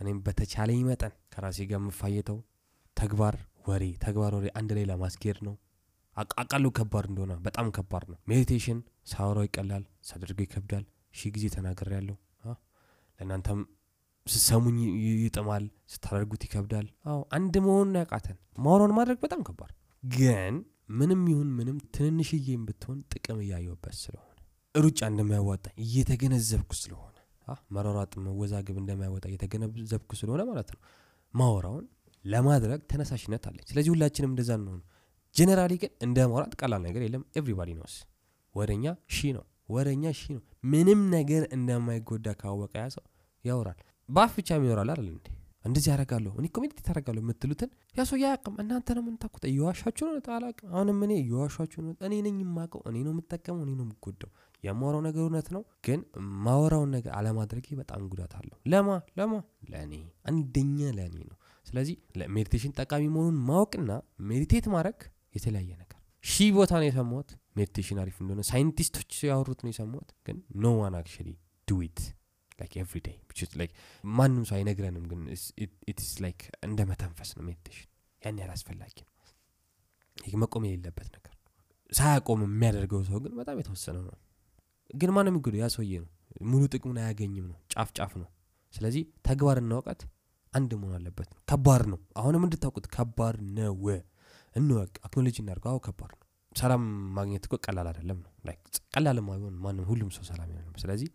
[0.00, 2.38] እኔም በተቻለኝ መጠን ከራሴ ጋር የም fight ኧው
[2.96, 3.36] ተግባር
[3.68, 5.54] ወሬ ተግባር ወሬ አንድ ላይ ለማስኬድ ነው።
[6.42, 8.78] አቃለሁ ከባድ እንደሆነ በጣም ከባድ ነው። meditation
[9.10, 12.16] ሳወራው ይቀላል ሳደርገው ይከብዳል። ሺህ ጊዜ ተናግሬያለው
[13.20, 13.60] ለእናንተም
[14.26, 14.78] ስሰሙኝ
[15.22, 20.56] ይጥማል ስታደርጉት ይከብዳል። አዎ አንድ መሆን ያቃተን። ማውራውን ማድረግ በጣም ከባድ። ግን
[20.90, 24.24] ምንም ይሁን ምንም ትንንሽዬም ብትሆን ጥቅም እያየውበት ስለሆነ
[24.74, 27.14] ሩጫ እንደማያዋጣ እየተገነዘብኩ ስለሆነ
[27.74, 30.80] መሯሯጥ መወዛግብ እንደማያወጣ እየተገነዘብኩ ስለሆነ ማለት ነው።
[31.34, 31.84] ማወራውን
[32.24, 34.80] ለማድረግ ተነሳሽነት አለኝ። ስለዚህ ሁላችንም እንደዛ እንሁን
[35.34, 37.96] generally ግን እንደ ማውራት ቀላል ነገር የለም። everybody knows
[38.54, 43.04] ወሬኛ ሺ ነው። ወሬኛ ሺ ነው። ምንም ነገር እንደማይጎዳ ካወቀ ያ ሰው
[43.44, 43.78] ያወራል።
[44.08, 45.26] በአፍ ብቻ የሚወራል አይደል እንዴ?
[45.64, 50.14] እንደዚህ ያደረጋለሁ እኔ commit አደረጋለሁ የምትሉትን ያ ሰው ያቅም እናንተ ነው ምንታቁት እየዋሻችሁ ነው?
[50.36, 54.30] አላቅም አሁንም እኔ እየዋሻችሁ ነው። እኔ ነኝ የማቀው እኔ ነው የምጠቀመው። እኔ ነው የምጎዳው።
[54.62, 56.00] የማወራው ነገር እውነት ነው ግን
[56.46, 59.34] ማወራውን ነገር አለማድረጌ በጣም ጉዳት አለው። ለማ ለማ?
[59.70, 59.92] ለእኔ
[60.30, 61.36] አንደኛ ለእኔ ነው
[61.68, 61.96] ስለዚህ
[62.34, 63.90] meditation ጠቃሚ መሆኑን ማወቅና
[64.28, 64.98] meditate ማድረግ
[65.34, 70.72] የተለያየ ነገር። ሺህ ቦታ ነው የሰማሁት meditation አሪፍ እንደሆነ ሳይንቲስቶች ያወሩት ነው የሰማሁት ግን no
[70.80, 71.28] one actually
[71.68, 72.00] do it
[72.60, 73.16] like every day
[73.60, 73.72] like
[74.14, 75.20] ማንም ሰው አይነግረንም ግን
[75.90, 77.88] it's like እንደ መተንፈስ ነው meditation።
[78.22, 79.14] ያን ያህል አስፈላጊ ነው።
[80.42, 81.34] መቆም የሌለበት ነገር።
[81.92, 84.16] ሳያቆም የሚያደርገው ሰው ግን በጣም የተወሰነ ነው።
[84.94, 86.10] ግን ማንም የሚጎዱ ያ ሰውዬ ነው።
[86.44, 88.28] ሙሉ ጥቅሙን አያገኝም ነው። ጫፍ ጫፍ ነው።
[88.74, 90.00] ስለዚህ ተግባርና እውቀት
[90.52, 93.76] አንድ መሆን አለበት። ነው ከባድ ነው። አሁንም እንድታውቁት ከባድ ነው።
[94.54, 96.24] እንወቅ አክኖሎጂ እናድርገው። አዎ ከባድ ነው።
[96.56, 96.84] ሰላም
[97.16, 98.30] ማግኘት እኮ ቀላል አይደለም ነው።
[98.94, 101.08] ቀላል ማይሆን ማንም ሁሉም ሰው ሰላም ይሆን ስለዚህ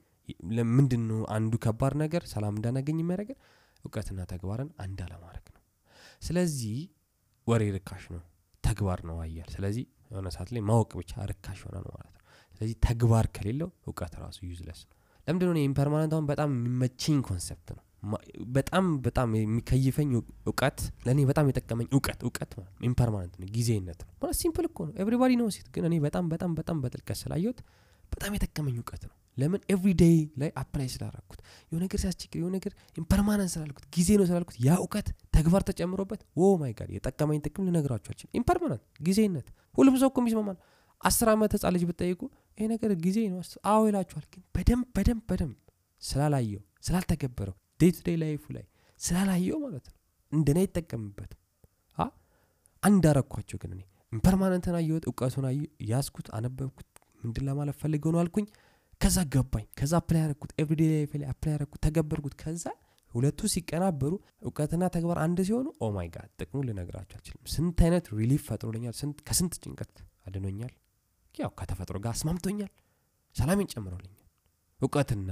[0.71, 3.39] ምንድን አንዱ ከባድ ነገር ሰላም እንዳናገኝ የሚያደርገን?
[3.83, 5.61] እውቀትና ተግባርን አንድ አለማድረግ ነው።
[6.21, 6.77] ስለዚህ
[7.47, 8.21] ወሬ ርካሽ ነው።
[8.63, 12.21] ተግባር ነው ኃያል ስለዚህ የሆነ ሰዓት ላይ ማወቅ ብቻ ርካሽ ይሆናል ማለት ነው።
[12.53, 14.95] ስለዚህ ተግባር ከሌለው እውቀት ራሱ useless ነው።
[15.27, 17.83] ለምንድን ነው impermanent አሁን በጣም የሚመቸኝ concept ነው
[18.55, 20.09] በጣም በጣም የሚከይፈኝ
[20.45, 22.51] እውቀት ለእኔ በጣም የጠቀመኝ እውቀት እውቀት
[22.83, 26.51] impermanent ነው ጊዜነት ነው ማለት simple እኮ ነው። everybody knows it ግን እኔ በጣም በጣም
[26.59, 27.59] በጣም በጥልቀት ስላየሁት
[28.11, 33.51] በጣም የጠቀመኝ እውቀት ነው። ለምን everyday ላይ apply ስላረኩት የሆነ ነገር ሲያስቸግር የሆነ ነገር impermanent
[33.53, 38.83] ስላልኩት ጊዜ ነው ስላልኩት ያ እውቀት ተግባር ተጨምሮበት oh my God የጠቀመኝ ጥቅም ልነግራችኋችን impermanent
[39.07, 40.57] ጊዜነት ሁሉም ሰው እኮ የሚስማማል
[41.01, 42.21] አስር ዓመት ህጻን ልጅ ብጠይቁ
[42.57, 43.39] ይሄ ነገር ጊዜ ነው
[43.71, 45.57] አዎ ይላችኋል። ግን በደንብ በደንብ በደንብ
[46.01, 48.65] ስላላየው ስላልተገበረው day to day life ኡ ላይ
[48.99, 49.97] ስላላየው ማለት ነው።
[50.31, 51.39] እንደኔ አይጠቀምበትም።
[52.83, 53.81] አንድ አረኳቸው ግን እኔ
[54.13, 55.45] impermanent ን አየሁት እውቀቱን
[55.89, 56.89] ያስኩት አነበብኩት
[57.23, 58.45] ምንድን ለማለት ፈልገው ነው አልኩኝ።
[59.01, 62.65] ከዛ ገባኝ። ከዛ apply ያረኩት everyday life ላይ apply ያረኩት ተገበርኩት። ከዛ
[63.11, 64.11] ሁለቱ ሲቀናበሩ
[64.43, 68.93] እውቀትና ተግባር አንድ ሲሆኑ oh my God ጥቅሙ ልነግራቸው አልችልም። ስንት አይነት relief ፈጥሮልኛል?
[69.27, 69.93] ከስንት ጭንቀት
[70.27, 70.73] አድኖኛል?
[71.35, 72.71] ያው ከተፈጥሮ ጋር አስማምቶኛል።
[73.35, 74.19] ሰላሜን ጨምሮልኛል።
[74.81, 75.31] እውቀትና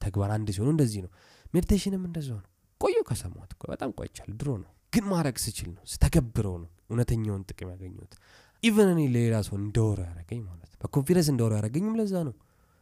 [0.00, 1.12] ተግባር አንድ ሲሆኑ እንደዚህ ነው
[1.54, 2.48] meditation ም እንደዛው ነው።
[2.80, 8.12] ቆየው ከሰማት በጣም ቆይቻል ድሮ ነው። ግን ማድረግ ስችል ነው ስተገብረው ነው እውነተኛውን ጥቅም ያገኘሁት።
[8.62, 12.34] even እኔ ለሌላ ሰው እንዳወራው ያደረገኝ ማለት በ confidence እንዳወራው ያደረገኝም ለዛ ነው።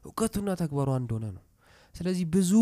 [0.03, 1.43] እውቀቱና ተግባሩ አንድ ሆነ ነው።
[1.95, 2.53] ስለዚህ ብዙ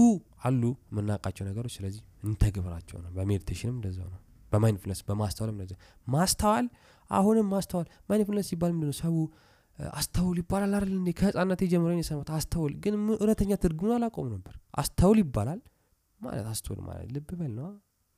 [0.44, 4.20] አሉ የምናውቃቸው ነገሮች ስለዚህ እንተግብራቸው ነው። በ meditation ም እንደዛው ነው።
[4.52, 5.72] በ mindfulness በማስተዋልም እንደዛ
[6.06, 6.66] ማስተዋል
[7.10, 8.96] አሁንም ማስተዋል። mindfulness ሲባል ምንድነው?
[9.00, 9.14] ሰው
[9.94, 11.10] አስተውል ይባላል አይደል እንዴ?
[11.18, 15.60] ከህፃነት ጀምረን የሰማናት አስተውል። ግን እውነተኛ ትርጉሙን አላውቅም ነበር። አስተውል ይባላል
[16.20, 17.70] ማለት አስተውል ማለት ልብ በል ነው።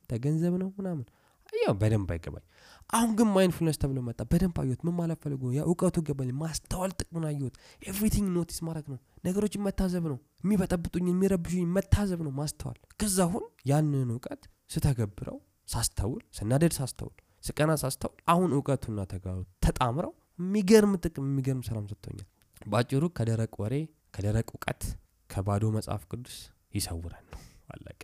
[0.09, 1.05] ተገንዘብ ነው ምናምን።
[1.53, 2.43] ያው በደንብ አይገባኝም።
[2.89, 5.43] አሁን ግን mindfulness ተብሎ መጣ። በደንብ አየሁት። ምን ማለት ፈልጎ?
[5.51, 11.65] ያ እውቀቱ ገባኝ ማስተዋል ጥቅሙን አየሁት። everything notice ማድረግ ነው። ነገሮችን መታዘብ ነው። የሚበጠብጡኝ የሚረብሹኝ
[11.77, 18.99] መታዘብ ነው ማስተዋል። ከዛ አሁን ያንን እውቀት ስተገብረው ሳስተውል ስናደድ ሳስተውል ስቀና ሳስተውል አሁን እውቀቱና
[19.11, 22.27] ተግባሩ ተጣምረው የሚገርም ጥቅም የሚገርም ሰላም ሰጥቶኛል።
[22.65, 23.75] በአጭሩ ከደረቅ ወሬ
[24.15, 24.83] ከደረቅ እውቀት
[25.29, 26.37] ከባዶ መጽሐፍ ቅዱስ
[26.73, 27.99] ይሰውረን ነው አለቀ።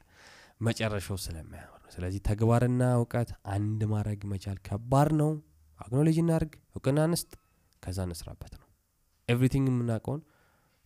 [0.61, 5.31] መጨረሻው ስለማያምር ነው። ስለዚህ ተግባርና እውቀት አንድ ማድረግ መቻል ከባድ ነው።
[5.79, 7.31] acknowledge እናርግ እውቅና እንስጥ
[7.83, 8.67] ከዛ እንስራበት ነው።
[9.29, 10.21] everything የምናውቀውን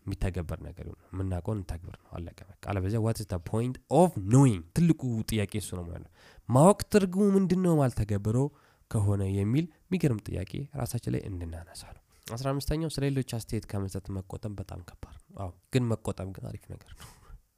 [0.05, 5.53] የሚተገበር ነገር ይሁን የምናውቀውን እንተግብር ነው። አለቀ። አለበዚያ what's the point of knowing ትልቁ ጥያቄ
[5.61, 6.11] እሱ ነው ማለት ነው።
[6.49, 8.47] ማወቅ ትርጉሙ ምንድን ነው ማልተገብረው
[8.91, 14.53] ከሆነ የሚል የሚገርም ጥያቄ ራሳችን ላይ እንድናነሳ ነው። አስራ አምስተኛው ስለ ሌሎች አስተያየት ከመስጠት መቆጠብ
[14.59, 17.07] በጣም ከባድ ነው። አዎ ግን መቆጠብ ግን አሪፍ ነገር ነው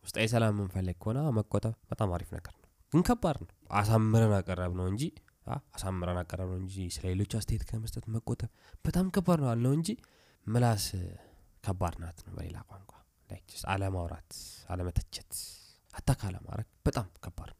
[0.06, 4.86] ውስጣዊ ሰላም የምንፈልግ ከሆነ መቆጠብ በጣም አሪፍ ነገር ነው። ግን ከባድ ነው። አሳምረን አቀረብ ነው
[4.92, 5.04] እንጂ
[5.76, 8.50] አሳምረን አቀረብ ነው እንጂ ስለ ሌሎች አስተያየት ከመስጠት መቆጠብ
[8.86, 9.90] በጣም ከባድ ነው አለው እንጂ
[10.46, 10.86] ምላስ
[11.64, 12.92] ከባድ ናት ነው በሌላ ቋንቋ።
[13.72, 14.32] አለማውራት
[14.70, 15.32] አለመተቸት
[15.94, 17.58] አታካ አለማድረግ በጣም ከባድ ነው።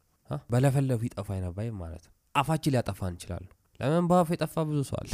[0.50, 3.46] በለፈለፉ ይጠፋ አይነባይ ማለት ነው። አፋችን ሊያጠፋ እንችላሉ
[3.80, 5.12] ለምን በአፍ የጠፋ ብዙ ሰው አለ?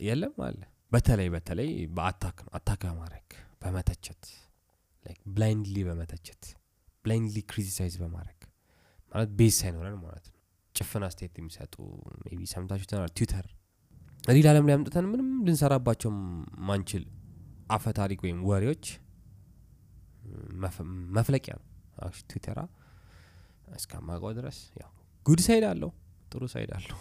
[0.00, 0.60] የለም አለ።
[0.92, 3.28] በተለይ በተለይ በ attack ነው። attack በማድረግ
[3.62, 4.22] በመተቸት
[5.34, 6.42] blindly በመተቸት
[7.04, 8.40] blindly criticize በማድረግ
[9.14, 10.38] ማለት base ሳይኖረን ማለት ነው።
[10.74, 11.74] ጭፍን አስተያየት የሚሰጡ
[12.32, 13.46] ሲባል ሰምታችኋል። ትዊተር
[14.28, 16.10] real አለም ላይ አምጥተን ምንም ልንሰራባቸው
[16.68, 17.04] ማንችል
[17.70, 18.84] አፈ ታሪክ ወይም ወሬዎች
[21.16, 21.66] መፍለቂያ ነው።
[22.30, 22.60] ትዊተር
[23.74, 24.90] እስከማውቀው ድረስ ያው
[25.26, 25.90] good side አለው
[26.32, 26.98] ጥሩ side አለው።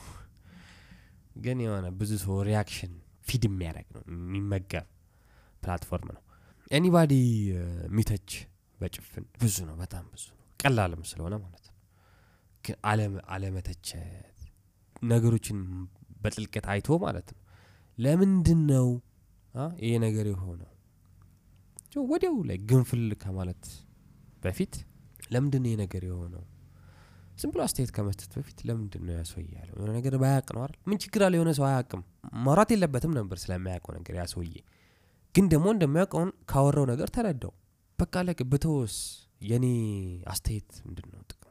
[1.37, 2.91] ግን የሆነ ብዙ ሰው reaction
[3.25, 4.87] feed የሚያደረግ ነው የሚመገብ
[5.63, 6.21] platform ነው
[6.73, 7.13] anybody
[7.91, 8.29] ሚተች
[8.79, 11.75] በጭፍን ብዙ ነው በጣም ብዙ ነው። ቀላልም ስለሆነ ማለት ነው።
[12.63, 12.75] ግን
[13.33, 14.39] አለመተቸት
[15.05, 15.59] ነገሮችን
[16.21, 17.41] በጥልቀት አይቶ ማለት ነው።
[17.97, 18.87] ለምንድን ነው
[19.81, 20.69] ይሄ ነገር የሆነው?
[22.11, 23.63] ወዲያው ላይ ግንፍል ከማለት
[24.43, 24.73] በፊት
[25.33, 26.43] ለምንድን ይሄ ነገር የሆነው?
[27.39, 30.77] ዝም ብሎ አስተያየት ከመስጠት በፊት ለምንድን ነው ያሰውዬ ያለው የሆነ ነገር ባያቅ ነው አይደል?
[30.89, 32.01] ምን ችግር አለ የሆነ ሰው አያቅም
[32.45, 34.55] ማውራት የለበትም ነበር ስለማያውቀው ነገር ያሰውዬ
[35.35, 37.53] ግን ደግሞ እንደሚያውቀውን ካወራው ነገር ተረዳው።
[37.99, 38.95] በቃ ለቅ ብተወስ
[39.49, 39.65] የኔ
[40.31, 41.49] አስተያየት ምንድን ነው ጥቅሙ?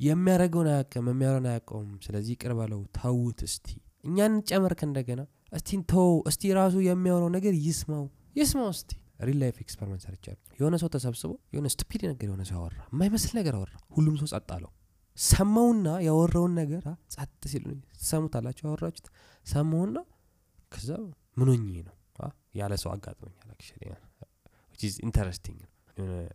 [0.00, 3.66] የሚያደረገውን አያቅም የሚያረውን አያውቀውም። ስለዚህ ቅር በለው ተውት እስቲ።
[4.04, 5.20] እኛ እንጨመር ከእንደገና
[5.52, 8.04] እስቲ ተው እስቲ ራሱ የሚያወራው ነገር ይስማው
[8.36, 8.90] ይሰማው እስቲ።
[9.26, 13.56] real life experiment ሰርቻለሁ የሆነ ሰው ተሰብስቦ የሆነ stupid ነገር የሆነ ሰው አወራ የማይመስል ነገር
[13.58, 14.70] አወራ። ሁሉም ሰው ጸጥ አለ።
[15.18, 16.84] ሰማውና ያወራውን ነገር
[17.14, 17.64] ጸጥ ሲል
[17.96, 19.08] ትሰሙታላችሁ ያወራችሁት?
[19.46, 19.96] ሰማውና
[20.72, 20.88] ከዛ
[21.36, 21.94] ምኖኝ ነው
[22.54, 23.50] ያለ ሰው አጋጥሞኛል
[25.02, 25.70] interesting ነው።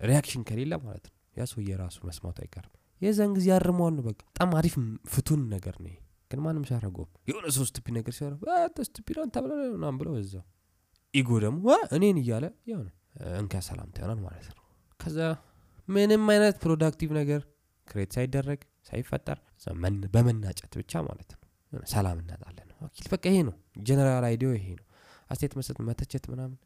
[0.07, 4.51] reaction ከሌለ ማለት ነው። ያ ሰው የራሱ መስማቱ አይቀርም። የዛን ጊዜ ያርመዋል ነው በቃ። በጣም
[4.59, 4.75] አሪፍ
[5.11, 5.95] ፍቱን ነገር ነው
[6.31, 8.41] ግን ማንም ሲያደረገውም የሆነ ሰው stupid ነገር ሲያደረግ
[8.87, 9.35] stupid አንተ
[9.73, 10.43] ምናምን ብለው እዛው
[11.13, 12.87] ego ደግሞ "ዋ፣ እኔን እያለ የሆነ
[13.37, 14.63] እንካ ሰላምታ ይሆናል ማለት ነው።
[14.99, 15.19] ከዛ
[15.87, 17.41] ምንም አይነት productive ነገር
[17.87, 19.37] create ሳይደረግ ሳይፈጠር
[20.15, 21.41] በመናጨት ብቻ ማለት ነው።
[21.91, 22.67] ሰላም እናጣለን
[23.13, 23.55] በቃ ይሄ ነው።
[23.87, 24.85] general idea ው ይሄ ነው
[25.29, 26.57] አስተያየት መስጠት መተቸት ምናምን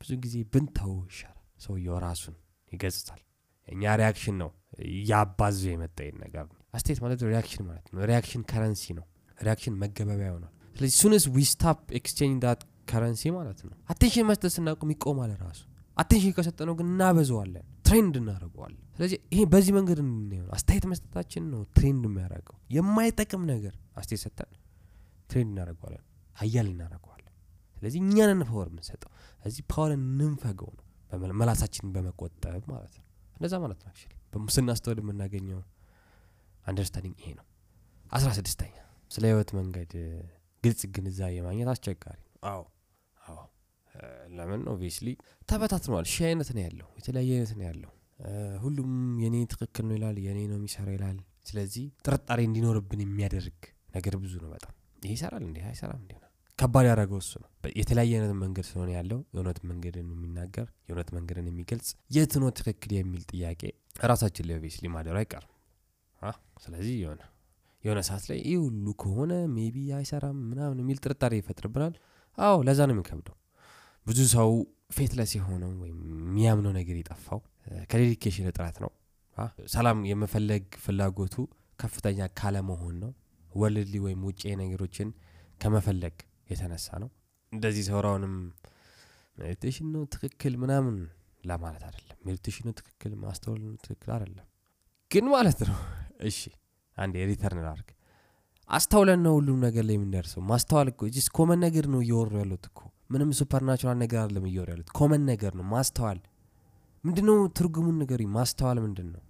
[0.00, 1.32] ብዙ ጊዜ ብንተው ይሻላል።
[1.64, 2.34] ሰውየው ራሱን
[2.72, 3.20] ይገጽጻል።
[3.68, 4.50] እኛ reaction ነው
[4.90, 9.06] እያባዛ የመጣ ነገር ነው። አስተያየት ማለት reaction ማለት ነው። reaction currency ነው።
[9.38, 11.44] reaction መገበቢያ ይሆናል ስለዚህ since we
[11.98, 15.62] exchange that currency ማለት ነው attention መስጠት ስናቆም ይቆማል ራሱ።
[15.96, 22.04] attention ከሰጠነው ግን እናበዘዋለን trend እናደርገዋለን። ስለዚህ ይሄ በዚህ መንገድ እንየው አስተያየት መስጠታችን ነው trend
[22.08, 24.50] የሚያደርገው። የማይጠቅም ነገር አስተያየት ሰጠን
[25.30, 26.04] trend እናደርገዋለን
[26.36, 27.15] ሀያል እናደርገዋለን
[27.76, 29.10] ስለዚህ እኛን power የምንሰጠው
[29.44, 30.84] እዚህ power እንንፈገው ነው
[31.40, 33.04] ምላሳችንን በመቆጠብ ማለት ነው።
[33.36, 33.92] እንደዛ ማለት ነው
[34.32, 35.60] በም- ስናስተውል የምናገኘው
[36.64, 37.44] understanding ይሄ ነው።
[38.10, 38.74] አስራ ስድስተኛ
[39.10, 39.92] ስለ ህይወት መንገድ
[40.64, 42.62] ግልጽ ግንዛቤ ማግኘት አስቸጋሪ ነው። አዎ
[43.16, 43.38] አዎ።
[44.36, 44.62] ለምን?
[44.72, 45.08] obviously
[45.48, 47.92] ተበታትነዋል ሺህ አይነት ነው ያለው የተለያየ አይነት ነው ያለው።
[48.62, 48.90] ሁሉም
[49.22, 53.58] የኔ ትክክል ነው ይላል የኔ ነው የሚሰራ ይላል። ስለዚህ ጥርጣሬ እንዲኖርብን የሚያደርግ
[53.96, 56.25] ነገር ብዙ ነው በጣም። ይሄ ይሰራል እንዲህ አይሰራም እንዲህ ነው
[56.58, 61.88] ከባድ ያደረገው እሱ ነው። የተለያየ አይነት መንገድ ስለሆነ ያለው የእውነት መንገድን የሚናገር የእውነት መንገድን የሚገልጽ
[62.16, 63.62] የት ነው ትክክል የሚል ጥያቄ
[64.04, 65.52] ራሳችን ላይ obviously አይቀርም።
[66.64, 67.22] ስለዚህ የሆነ
[67.84, 71.94] የሆነ ሰዓት ላይ ይህ ሁሉ ከሆነ maybe አይሰራም ምናምን የሚል ጥርጣሬ ይፈጥርብናል።
[72.38, 73.36] አዎ ለዛ ነው የሚከብደው።
[74.06, 74.50] ብዙ ሰው
[74.92, 77.40] faithless የሆነው ወይም የሚያምነው ነገር የጠፋው
[77.90, 78.90] ከ dedication እጥረት ነው።
[79.72, 81.34] ሰላም የመፈለግ ፍላጎቱ
[81.78, 83.12] ከፍተኛ ካለመሆን ነው።
[83.52, 85.08] worldly ወይም ውጭ ነገሮችን
[85.60, 86.16] ከመፈለግ
[86.46, 87.10] የተነሳ ነው።
[87.52, 88.34] እንደዚህ ሳወራውም
[89.36, 90.96] meditation ነው ትክክል ምናምን
[91.44, 94.46] ለማለት አይደለም። meditation ትክክል ማስተዋል ነው ትክክል አይደለም።
[95.10, 95.78] ግን ማለት ነው
[96.28, 96.38] እሺ
[96.96, 97.88] አንዴ return ላርግ
[98.68, 102.80] አስተውለን ነው ሁሉም ነገር ላይ የምንደርሰው። ማስተዋል እኮ just common ነገር ነው እያወራሁ ያለሁት እኮ።
[103.10, 106.20] ምንም supernatural ነገር አይደለም እያወራሁ ያለሁት። common ነገር ነው ማስተዋል።
[107.04, 109.22] ምንድነው ትርጉሙን ነገር ማስተዋል ምንድን ነው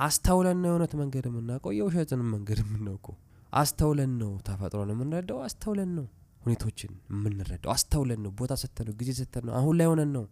[0.00, 3.14] አስተውለን ነው የእውነት መንገድ የምናውቀው የውሸትንም መንገድ የምናውቀው?
[3.52, 5.38] አስተውለን ነው ተፈጥሮን የምንረዳው?
[5.46, 6.06] አስተውለን ነው
[6.40, 10.24] ሁኔታዎችን የምንረዳው። አስተውለን ነው። ቦታ ሰተን ነው። ጊዜ ሰተን ነው። አሁን ላይ ሆነን ነው።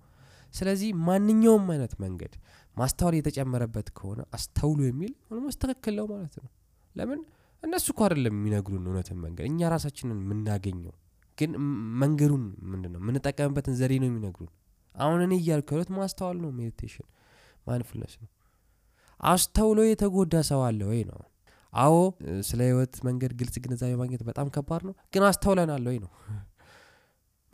[0.54, 2.34] ስለዚህ ማንኛውም አይነት መንገድ
[2.76, 6.48] ማስተዋል የተጨመረበት ከሆነ አስተውሉ የሚል almost ትክክል ነው ማለት ነው።
[6.96, 7.20] ለምን?
[7.62, 10.94] እነሱ እኮ አይደለም የሚነግሩን እውነትን መንገድ እኛ ራሳችንን የምናገኘው
[11.38, 11.50] ግን
[12.02, 14.52] መንገዱን ምንድን ነው የምንጠቀምበትን ዘዴ ነው የሚነግሩን።
[14.94, 17.06] አሁን እኔ እያልኩ ያለሁት ማስተዋል ነው። meditation
[17.66, 18.28] mindfulness ነው።
[19.26, 21.20] አስተውሎ የተጎዳ ሰው አለ ወይ ነው
[21.72, 21.94] አዎ
[22.48, 26.10] ስለ ህይወት መንገድ ግልጽ ግንዛቤ ማግኘት በጣም ከባድ ነው። ግን አስተውለናል ወይ ነው?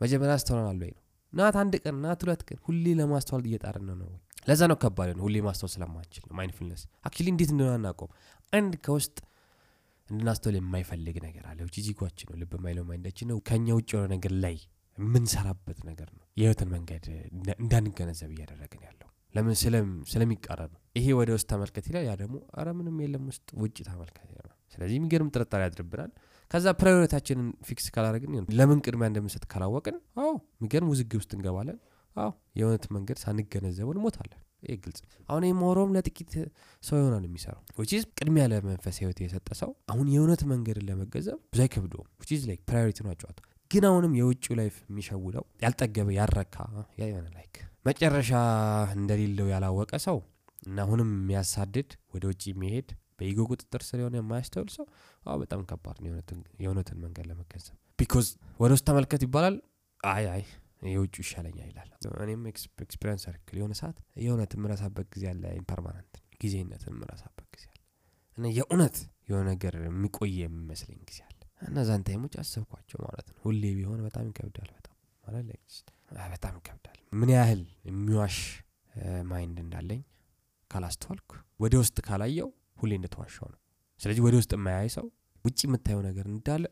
[0.01, 1.01] መጀመሪያ አስተውለናል ወይ ነው?
[1.33, 4.19] not አንድ ቀን not ሁለት ቀን ሁሌ ለማስተዋል እየጣርን ነው ወይ?
[4.47, 8.11] ለዛ ነው ከባድ ነው ሁሌ ማስተዋል ስለማንችል mindfulness actually እንዴት እንደሆነ አናውቀውም።
[8.53, 9.15] አንድ ከውስጥ
[10.09, 13.89] እንድናስተውል የማይፈልግ ነገር አለ። which ego አችን ነው ልብ የማይለው mind አችን ነው። ከኛ ውጭ
[13.95, 14.57] የሆነ ነገር ላይ
[14.97, 19.55] የምንሰራበት ነገር ነው። የህይወትን መንገድ እንዳ- እንዳንገነዘብ እያደረግን ያለው ለምን
[20.11, 24.25] ስለሚቃረን ነው። ይሄ ወደ ውስጥ ተመልከት ይላል ያ ደግሞ አረ ምንም የለም ውስጥ ውጭ ተመልከት
[24.75, 26.11] ስለዚህ የሚገርም ጥርጣሬ ያድርብናል።
[26.51, 31.77] ከዛ priority አችንን fix ካላደረግን ለምን ቅድሚያ እንደምንሰጥ ካላወቅን አዎ የሚገርም ውዝግብ ውስጥ እንገባለን።
[32.15, 36.33] አዎ የእውነት መንገድ ሳንገነዘቡ እንሞታለን። ይህ ግልጽ አሁን የሞሮም ለጥቂት
[36.83, 41.61] ሰው ይሆናል የሚሰራው። which is ቅድሚያ ለመንፈስ ህይወት የሰጠ ሰው አሁን የእውነት መንገድን ለመገንዘብ ብዙ
[41.65, 43.39] አይከብደውም። which is like priority ነው ጨዋታ
[43.71, 46.57] ግን አሁንም የውጭ life የሚሸውደው ያልጠገበ ያረካ
[46.99, 47.55] ያ like
[47.85, 48.31] መጨረሻ
[48.95, 50.17] እንደሌለው ያላወቀ ሰው
[50.65, 54.85] እና አሁንም የሚያሳድድ ወደ ውጭ የሚሄድ በ ego ቁጥጥር ስር የሆነ የማያስተውል ሰው
[55.41, 56.09] በጣም ከባድ ነው
[56.59, 58.27] የእውነትን- መንገድ ለመገንዘብ። because
[58.59, 59.55] ወደ ውስጥ ተመልከት ይባላል
[59.99, 60.43] አይ አይ
[60.89, 61.89] የውጭ ይሻለኛል ይላል።
[62.25, 62.41] እኔም
[62.83, 67.79] experience circle የሆነ ሰዓት የእውነት የምረሳበት ጊዜ አለ impermanent ጊዜነትን የምረሳበት ጊዜ አለ።
[68.37, 68.97] እና የእውነት
[69.29, 71.31] የሆነ ነገር የሚቆይ የሚመስለኝ ጊዜ አለ።
[71.67, 75.45] እነዛን time ኦች አሰብኳቸው ማለት ነው። ሁሌ ቢሆን በጣም ይከብዳል በጣም ማለት
[76.31, 78.37] በጣም ይከብዳል። ምን ያህል የሚዋሽ
[79.31, 80.01] mind እንዳለኝ
[80.71, 82.49] ካላስተዋልኩ ወደ ውስጥ ካላየው
[82.81, 83.59] ሁሌ እንደተዋሻው ነው።
[84.01, 85.05] ስለዚህ ወደ ውስጥ የማያይ ሰው
[85.45, 86.63] ውጭ የምታየው ነገር እንዳለ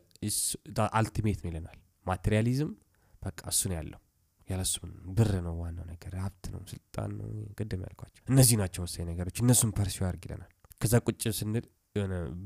[0.98, 2.70] ultimate ነው ይለናል። materialism
[3.22, 4.00] በቃ እሱ ነው ያለው።
[4.48, 4.74] ያለሱ
[5.16, 7.28] ብር ነው ዋናው ነገር ሀብት ነው ስልጣን ነው
[7.58, 11.66] ቅድም ያልኳቸው እነዚህ ናቸው ወሳኝ ነገሮች። እነሱን pursue አርግ ይለናል ከዛ ቁጭ ስንል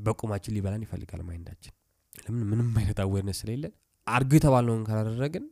[0.06, 1.74] በቁማችን ሊበላን ይፈልጋል mind አችን።
[2.18, 2.42] ለምን?
[2.50, 3.72] ምንም አይነት awareness ስለሌለን
[4.06, 5.44] አርጉ የተባልነውን ካላደረግን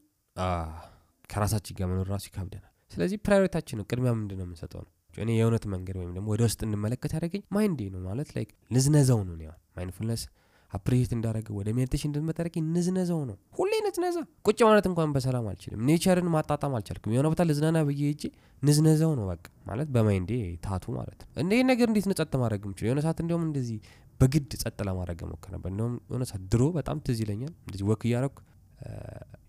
[1.31, 4.91] ከራሳችን ጋር መኖር ራሱ ይከብደናል። ስለዚህ priority አችን ነው። ቅድሚያ ምንድን ነው የምንሰጠው ነው?
[5.15, 9.21] እኔ የእውነት መንገድ ወይም ደግሞ ወደ ውስጥ እንመለከት ያደረገኝ mind ኤ ነው ማለት like ንዝነዛው
[9.29, 10.23] ነው። ያ mindfulness
[10.71, 16.19] appreciate እንዳደረገ ወደ meditation እንድትመጠረቂ ንዝነዛው ነው። ሁሌ ንዝነዛ። ቁጭ ማለት እንኳን በሰላም አልችልም። nature
[16.19, 18.23] ን ማጣጣም አልቻልኩም። የሆነ ቦታ ልዝናና ብዬ ሄጄ
[18.63, 20.33] ንዝነዛው ነው በቃ ማለት በ mind
[20.67, 22.89] ኤ thought ኡ ማለት ነው። እንደ ነገር እንዴት ነው ጸጥ ማድረግ የምችለው?
[22.91, 23.79] የሆነ ሰዓት እንዲሁም እንደዚህ
[24.21, 28.37] በግድ ጸጥ ለማድረግ ሞክር ነበር እንዲሁም የሆነ ሰዓት ድሮ በጣም ትዝ ይለኛል እንደዚህ walk እያረኩ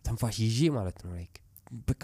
[0.06, 1.36] ተንፋሽ ይዤ ማለት ነው like
[1.88, 2.04] በቃ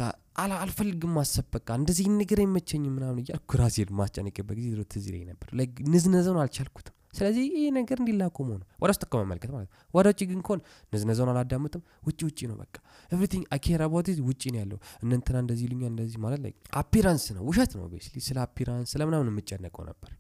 [0.58, 5.74] አልፈልግም ማሰብ በቃ እንደዚህ ነገር አይመቸኝ ምናምን እያልኩ ራሴን ማስጨነቅበት ጊዜ ትዝ ይለኝ ነበር። like
[5.94, 10.40] ንዝነዛውን አልቻልኩትም። ስለዚህ ይህ ነገር እንዲላቆሙ ነው። ወደ ውስጥ ከመመልከት ማለት ነው። ወደ ውጭ ግን
[10.46, 10.62] ከሆን
[10.94, 12.76] ንዝነዛውን አላዳምጥም። ውጭ ውጭ ነው በቃ
[13.12, 17.44] everything I care about ውጭ ነው ያለው። እነንትና እንደዚህ ይሉኛል እንደዚህ ማለት like appearance ነው
[17.50, 20.12] ውሸት ነው basically ስለ appearance ስለምናምን የምጨነቀው ነበር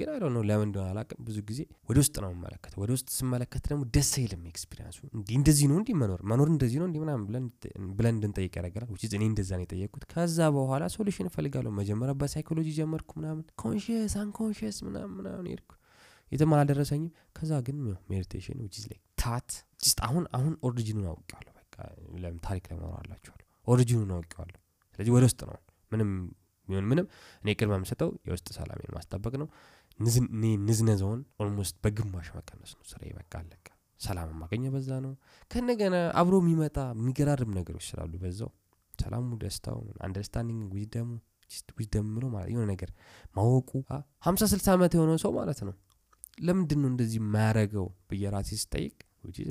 [0.00, 3.64] ግን አይ ነው ለምን እንደሆነ አላቅም ብዙ ጊዜ ወደ ውስጥ ነው የምመለከት ወደ ውስጥ ስመለከት
[3.70, 7.24] ደግሞ ደስ አይልም experience ኡ እንዲህ እንደዚህ ነው እንዲህ መኖር መኖር እንደዚህ ነው እንዲህ ምናምን
[7.92, 13.10] ብለን እንድንጠይቅ ያደርገናል። ውጭ እኔ እንደዛ ነው የጠየቅኩት። ከዛ በኋላ solution እፈልጋለሁ። መጀመሪያ በሳይኮሎጂ ጀመርኩ
[13.20, 15.72] ምናምን። conscious unconscious ምናምን ምናምን ሄድኩ።
[16.32, 17.78] የትም አላደረሰኝም። ከዛ ግን
[18.10, 19.50] meditation which like that
[20.02, 21.76] አሁን አሁን origin ኡን አውቄዋለሁ። በቃ
[22.22, 24.60] ለምን ታሪክ ለማወራላችኋለሁ origin ኡን አውቄዋለሁ።
[24.92, 25.56] ስለዚህ ወደ ውስጥ ነው።
[25.92, 26.10] ምንም
[26.88, 27.06] ምንም
[27.42, 29.48] እኔ ቅድመ የምሰጠው የውስጥ ሰላሜን ማስጠበቅ ነው
[30.64, 33.66] ንዝነዛውን almost በግማሽ መቀነስ ነው ስራ በቃ አለቀ።
[34.00, 35.12] ሰላም ማገኘ በዛ ነው።
[35.50, 38.50] ከነገና አብሮ የሚመጣ የሚገራርም ነገሮች ስላሉ በዛው
[38.94, 41.08] ሰላሙ ደስታው አንደርስታንዲንግ ዊዝደሙ
[41.76, 42.90] ዊዝደም ብሎ ማለት የሆነ ነገር
[43.36, 43.70] ማወቁ
[44.26, 45.74] ሀምሳ ስልሳ ዓመት የሆነው ሰው ማለት ነው።
[46.46, 48.96] ለምንድን ነው እንደዚህ የማያረገው ብዬ ራሴ ስጠይቅ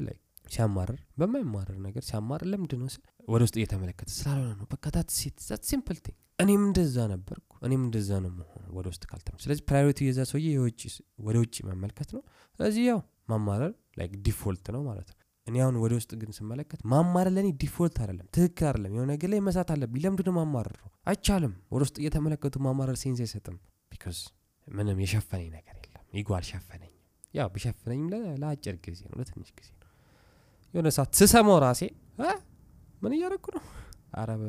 [0.07, 0.17] like
[0.49, 2.89] ሲያማርር በማይማርር ነገር ሲያማርር ለምንድን ነው
[3.27, 5.09] ወደ ውስጥ እየተመለከተ ስላልሆነ ነው። በቃ that
[5.69, 10.19] simple thing እኔም እንደዛ ነበርኩ እኔም እንደዛ ነው መሆኑ ወደ ውስጥ ካልተመ ስለዚህ priority የዛ
[10.31, 10.49] ሰውዬ
[11.27, 12.21] ወደ ውጭ መመልከት ነው።
[12.59, 17.33] ስለዚህ ያው ማማረር like default ነው ማለት ነው። እኔ አሁን ወደ ውስጥ ግን ስመለከት ማማረር
[17.35, 20.91] ለእኔ default አይደለም ትክክል አይደለም። የሆነ ነገር ላይ መሳት አለብኝ። ለምንድን ማማረር ነው?
[21.05, 23.57] አይቻልም። ወደ ውስጥ እየተመለከቱ ማማረር sense አይሰጥም።
[23.91, 24.19] because
[24.67, 26.95] ምንም የሸፈነኝ ነገር የለም። ego አልሸፈነኝም።
[27.33, 28.07] ያው ቢሸፍነኝም
[28.41, 29.69] ለአጭር ጊዜ ነው ለትንሽ ጊዜ
[30.73, 31.81] የሆነ ሰዓት ስሰማው ራሴ
[33.03, 33.63] ምን እያረኩ ነው?
[34.13, 34.41] አረበ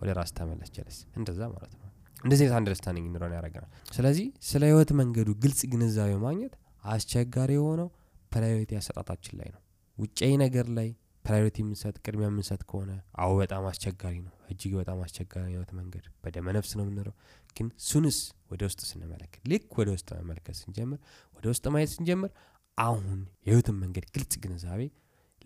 [0.00, 1.82] ወደ ራስ ተመለስ ጀለስ እንደዛ ማለት ነው።
[2.24, 6.54] እንደዚህ አይነት understanding እንዲሆን ያደረገናል ስለዚህ ስለ ህይወት መንገዱ ግልጽ ግንዛቤ ማግኘት
[6.92, 7.88] አስቸጋሪ የሆነው
[8.32, 9.60] priority አሰጣጣችን ላይ ነው።
[9.98, 10.88] ውጫዊ ነገር ላይ
[11.24, 12.90] priority የምንሰጥ ቅድሚያ የምንሰጥ ከሆነ
[13.22, 17.14] አዎ በጣም አስቸጋሪ ነው። እጅግ በጣም አስቸጋሪ ህይወት መንገድ። በደመ ነፍስ ነው የምንለው።
[17.56, 18.18] ግን since
[18.50, 20.98] ወደ ውስጥ ስንመለከት ልክ ወደ ውስጥ መመልከት ስንጀምር
[21.34, 22.30] ወደ ውስጥ ማየት ስንጀምር
[22.78, 24.82] አሁን የህይወትን መንገድ ግልጽ ግንዛቤ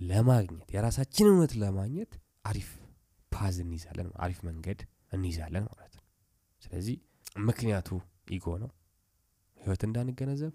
[0.00, 2.12] ለማግኘት የራሳችንን እውነት ለማግኘት
[2.44, 2.68] አሪፍ
[3.32, 4.80] path እንይዛለን አሪፍ መንገድ
[5.12, 6.04] እንይዛለን ማለት ነው።
[6.62, 6.96] ስለዚህ
[7.48, 7.88] ምክንያቱ
[8.36, 8.70] ego ነው።
[9.56, 10.52] ህይወት እንዳንገነዘብ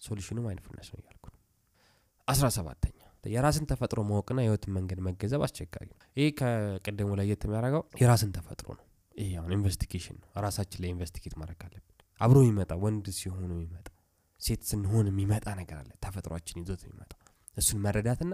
[0.00, 1.38] solution ኡ mindfulness ነው እያልኩ ነው።
[2.28, 8.30] አስራ ሰባተኛ የራስን ተፈጥሮ ማወቅና የህይወትን መንገድ መገንዘብ አስቸጋሪ ነው። ይህ ከቅድሙ ለየት የሚያደርገው የራስን
[8.36, 11.88] ተፈጥሮ ነው። ይሄ አሁን investigation ነው። ራሳችን ላይ investigate ማድረግ አለብን።
[12.20, 13.86] አብሮ የሚመጣ ወንድ ሲሆኑ የሚመጣ
[14.40, 17.12] ሴት ስንሆን የሚመጣ ነገር አለ። ተፈጥሯችን ይዞት የሚመጣ
[17.56, 18.32] እሱን መረዳትና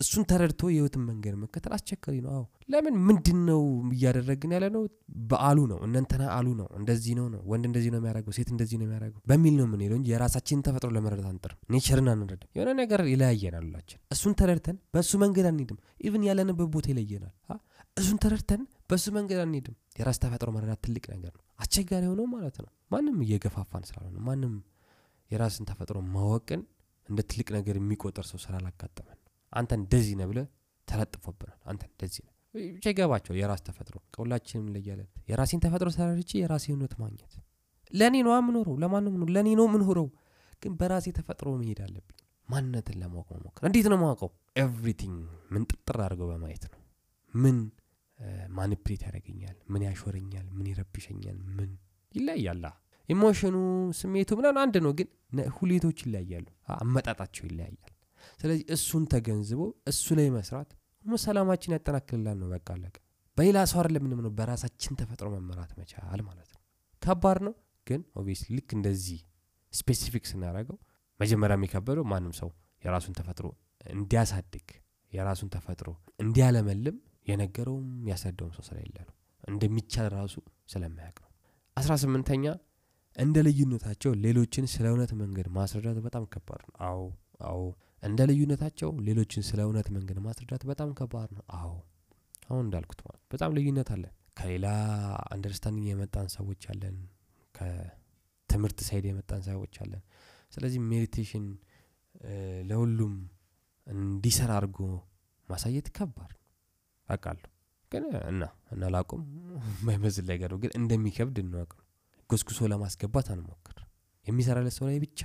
[0.00, 2.94] እሱን ተረድቶ የህይወትን መንገድ መከተል አስቸጋሪ ነው። አዎ። ለምን?
[3.06, 3.62] ምንድን ነው
[3.94, 4.82] እያደረግን ያለ ነው
[5.30, 8.86] በአሉ ነው። እነንተና አሉ ነው። እንደዚህ ነው ነው። ወንድ እንደዚህ ነው የሚያደርገው። ሴት እንደዚህ ነው
[8.86, 13.64] የሚያደርገው በሚል ነው የምንሄደው እንጂ የራሳችንን ተፈጥሮ ለመረዳት አንጥርም። nature ን አንረዳም። የሆነ ነገር ይለያየናል
[13.68, 17.34] ሁላችን። እሱን ተረድተን በእሱ መንገድ አንሄድም። even ያለንበት ቦታ ይለየናል።
[17.96, 22.70] እሱን ተረድተን በእሱ መንገድ አንሄድም። የራስ ተፈጥሮ መረዳት ትልቅ ነገር ነው። አስቸጋሪ ሆነው ማለት ነው።
[22.90, 24.52] ማንም እየገፋፋን ስላልሆነ ማንም
[25.30, 26.60] የራስን ተፈጥሮ ማወቅን
[27.10, 29.18] እንደ ትልቅ ነገር የሚቆጠር ሰው ስላላጋጠመን።
[29.52, 30.40] አንተ እንደዚህ ነህ ተብሎ
[30.88, 32.34] ተለጥፎብናል። አንተ እንደዚህ ነው
[32.74, 37.34] ብቻ ይገባቸው የራስ ተፈጥሮ ከሁላችንም እንለያለን። የራሴን ተፈጥሮ ተረድቼ የራሴ እውነት ማግኘት።
[37.92, 40.08] ለእኔ ነው ምኖረው ለማንም ነው ለእኔ ነው ምኖረው
[40.62, 42.16] ግን በራሴ ተፈጥሮ መሄድ አለብኝ።
[42.48, 44.30] ማንነትን ለማወቅ መሞከር። እንዴት ነው ማወቀው
[44.62, 45.18] everything
[45.52, 46.80] ምን ጥጥር አድርገው በማየት ነው።
[47.34, 47.56] ምን
[48.56, 50.46] manipulate ያደረገኛል ምን ያሾረኛል?
[50.56, 51.38] ምን ይረብሸኛል?
[51.56, 51.70] ምን?
[52.14, 52.64] ይለያያላ
[53.10, 53.56] emotion ኡ
[53.98, 55.08] ስሜቱ ምናምን አንድ ነው ግን
[55.56, 56.46] ሁሌቶች ይለያያሉ
[56.76, 57.92] አመጣጣቸው ይለያያል።
[58.40, 60.70] ስለዚህ እሱን ተገንዝቦ እሱ ላይ መስራት
[61.22, 62.96] ሰላማችን ያጠናክልላል ነው በቃ አለቀ።
[63.36, 66.60] በሌላ ሰው አይደለም ምንም በራሳችን ተፈጥሮ መመራት መቻል ማለት ነው።
[67.02, 67.54] ከባድ ነው
[67.86, 69.20] ግን obviously ልክ እንደዚህ
[69.72, 70.76] specific ስናደረገው
[71.20, 72.50] መጀመሪያ የሚከበደው ማንም ሰው
[72.82, 73.46] የራሱን ተፈጥሮ
[73.94, 74.68] እንዲያሳድግ
[75.12, 75.88] የራሱን ተፈጥሮ
[76.24, 76.96] እንዲያለመልም
[77.30, 80.34] የነገረውም ያስረዳውም ሰው ስለሌለ ነው። እንደሚቻል ራሱ
[80.68, 81.30] ስለማያውቅ ነው።
[81.76, 82.44] አስራ ስምንተኛ
[83.20, 87.00] እንደ ልዩነታቸው ሌሎችን ስለ እውነት መንገድ ማስረዳት በጣም ከባድ ነው። አዎ
[87.48, 87.62] አዎ።
[88.02, 91.72] እንደ ልዩነታቸው ሌሎችን ስለ እውነት መንገድ ማስረዳት በጣም ከባድ ነው። አዎ።
[92.48, 94.66] አሁን እንዳልኩት ማለት በጣም ልዩነት አለን ከሌላ
[95.34, 96.96] understanding የመጣን ሰዎች አለን።
[97.54, 100.02] ከትምህርት side የመጣን ሰዎች አለን።
[100.52, 101.44] ስለዚህ meditation
[102.70, 103.14] ለሁሉም
[103.86, 104.78] እንዲሰራ አድርጎ
[105.48, 106.42] ማሳየት ከባድ ነው።
[107.08, 107.48] አውቃለሁ።
[107.92, 108.42] ግን እና
[108.72, 109.22] እና ላቁም
[109.72, 111.86] የማይመስል ነገር ግን እንደሚከብድ እንወቅ ነው
[112.30, 113.76] ጎስጉሶ ለማስገባት አንሞክር።
[114.26, 115.20] የሚሰራለት ሰው ላይ ብቻ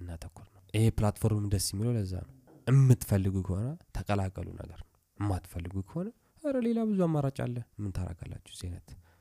[0.00, 2.34] እናተኩር ነው። ይሄ platform ደስ የሚለው ለዛ ነው።
[2.66, 4.88] የምትፈልጉ ከሆነ ተቀላቀሉ ነገር ነው።
[5.18, 6.08] የማትፈልጉ ከሆነ
[6.42, 8.68] ኧረ ሌላ ብዙ አማራጭ አለ። ምን ታረጋላችሁ እዚህ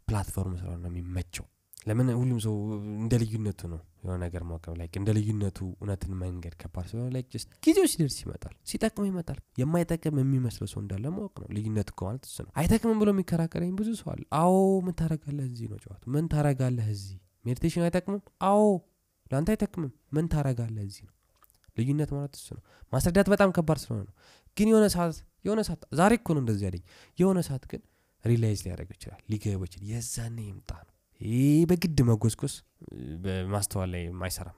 [0.08, 1.46] platform ነው የሚመቸው።
[1.88, 2.56] ለምን ሁሉም ሰው
[2.98, 7.24] እንደ ልዩነቱ ነው የሆነ ነገር ማቀብ ላይ እንደ ልዩነቱ እውነትን መንገድ ከባድ ስለሆነ ላይ
[7.64, 12.38] ጊዜው ሲደርስ ይመጣል። ሲጠቅም ይመጣል። የማይጠቅም የሚመስለው ሰው እንዳለ ማወቅ ነው። ልዩነት እኮ ማለት እሱ
[12.46, 14.56] ነው። አይጠቅምም ብሎ የሚከራከረኝ ብዙ ሰው አለ። አዎ
[14.88, 17.18] ምን ታረጋለህ እዚህ ነው ጨዋታው ምን ታረጋለህ እዚህ
[17.50, 18.22] meditation አይጠቅምም?
[18.45, 18.66] አዎ።
[19.32, 19.91] ለአንተ አይጠቅምም?
[20.12, 21.14] ምን ታረጋለህ እዚህ ነው?
[21.78, 24.16] ልዩነት ማለት እሱ ነው። ማስረዳት በጣም ከባድ ስለሆነ ነው።
[24.58, 26.84] ግን የሆነ ሰዓት የሆነ ሰዓት ዛሬ እኮ ነው እንደዚህ ያለኝ።
[27.18, 27.82] የሆነ ሰዓት ግን
[28.24, 32.54] realize ሊያደርገው ይችላል ሊገባ ይችላል። የዛኔ ይምጣ ነው። ይህ በግድ መጎስቆስ
[33.24, 34.58] በማስተዋል ላይ አይሰራም።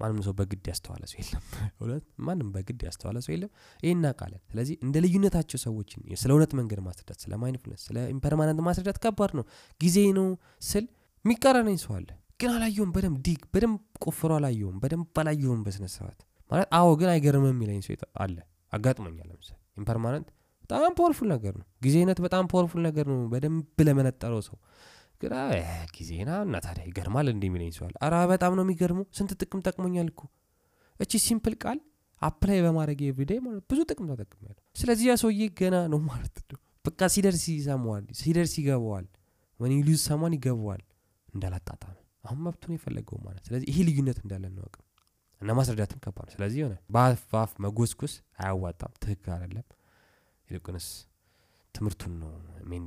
[0.00, 1.42] ማንም ሰው በግድ ያስተዋለ ሰው የለም።
[1.80, 2.04] እውነት?
[2.26, 3.50] ማንም በግድ ያስተዋለ ሰው የለም።
[3.80, 8.98] ይህ እናውቃለን። ስለዚህ እንደ ልዩነታቸው ሰዎችን ስለ እውነት መንገድ ማስረዳት ስለ mindfulness ስለ impermanent ማስረዳት
[9.04, 9.44] ከባድ ነው።
[9.80, 10.26] ጊዜያዊ ነው
[10.62, 10.86] ስል
[11.24, 12.08] የሚቃረነኝ ሰው አለ።
[12.40, 16.20] ግን አላየውም በደንብ dig በደንብ ቆፍሮ አላየውም በደንብ አላየውም በስነ ስርዓት።
[16.50, 17.94] ማለት አዎ ግን አይገርምም የሚለኝ ሰው
[18.24, 18.36] አለ?
[18.72, 20.28] አጋጥሞኛል ለምሳሌ impermanent
[20.64, 24.56] በጣም powerful ነገር ነው። ጊዜያዊነት በጣም powerful ነገር ነው በደንብ ለመነጠረው ሰው።
[25.20, 25.32] ግን
[25.96, 30.08] ጊዜና እና ታዲያ ይገርማል እንዴ የሚለኝ ሰው አለ አረ በጣም ነው የሚገርመው። ስንት ጥቅም ጠቅሞኛል
[30.12, 30.22] እኮ።
[31.00, 31.78] እቺ simple ቃል
[32.22, 37.00] apply በማድረግ everyday ማለት ብዙ ጥቅም ተጠቅሜያለሁ። ስለዚህ ያ ሰውዬ ገና ነው ማለት ነው። በቃ
[37.14, 39.06] ሲደርስ ይሰማዋል ሲደርስ ይገባዋል።
[39.60, 40.82] when lose someone ይገባዋል
[41.34, 44.74] እንዳላጣጣ ነው አሁን መብቱን የፈለገው ማለት ስለዚህ ይሄ ልዩነት እንዳለ እንወቅ
[45.40, 49.66] እና ማስረዳትም ከባድ ነው። ስለዚህ ሆነ በአፍ በአፍ መጎስጎስ አያዋጣም። ትክክል አይደለም።
[50.48, 50.86] ይልቁንስ
[51.74, 52.30] ትምህርቱን ነው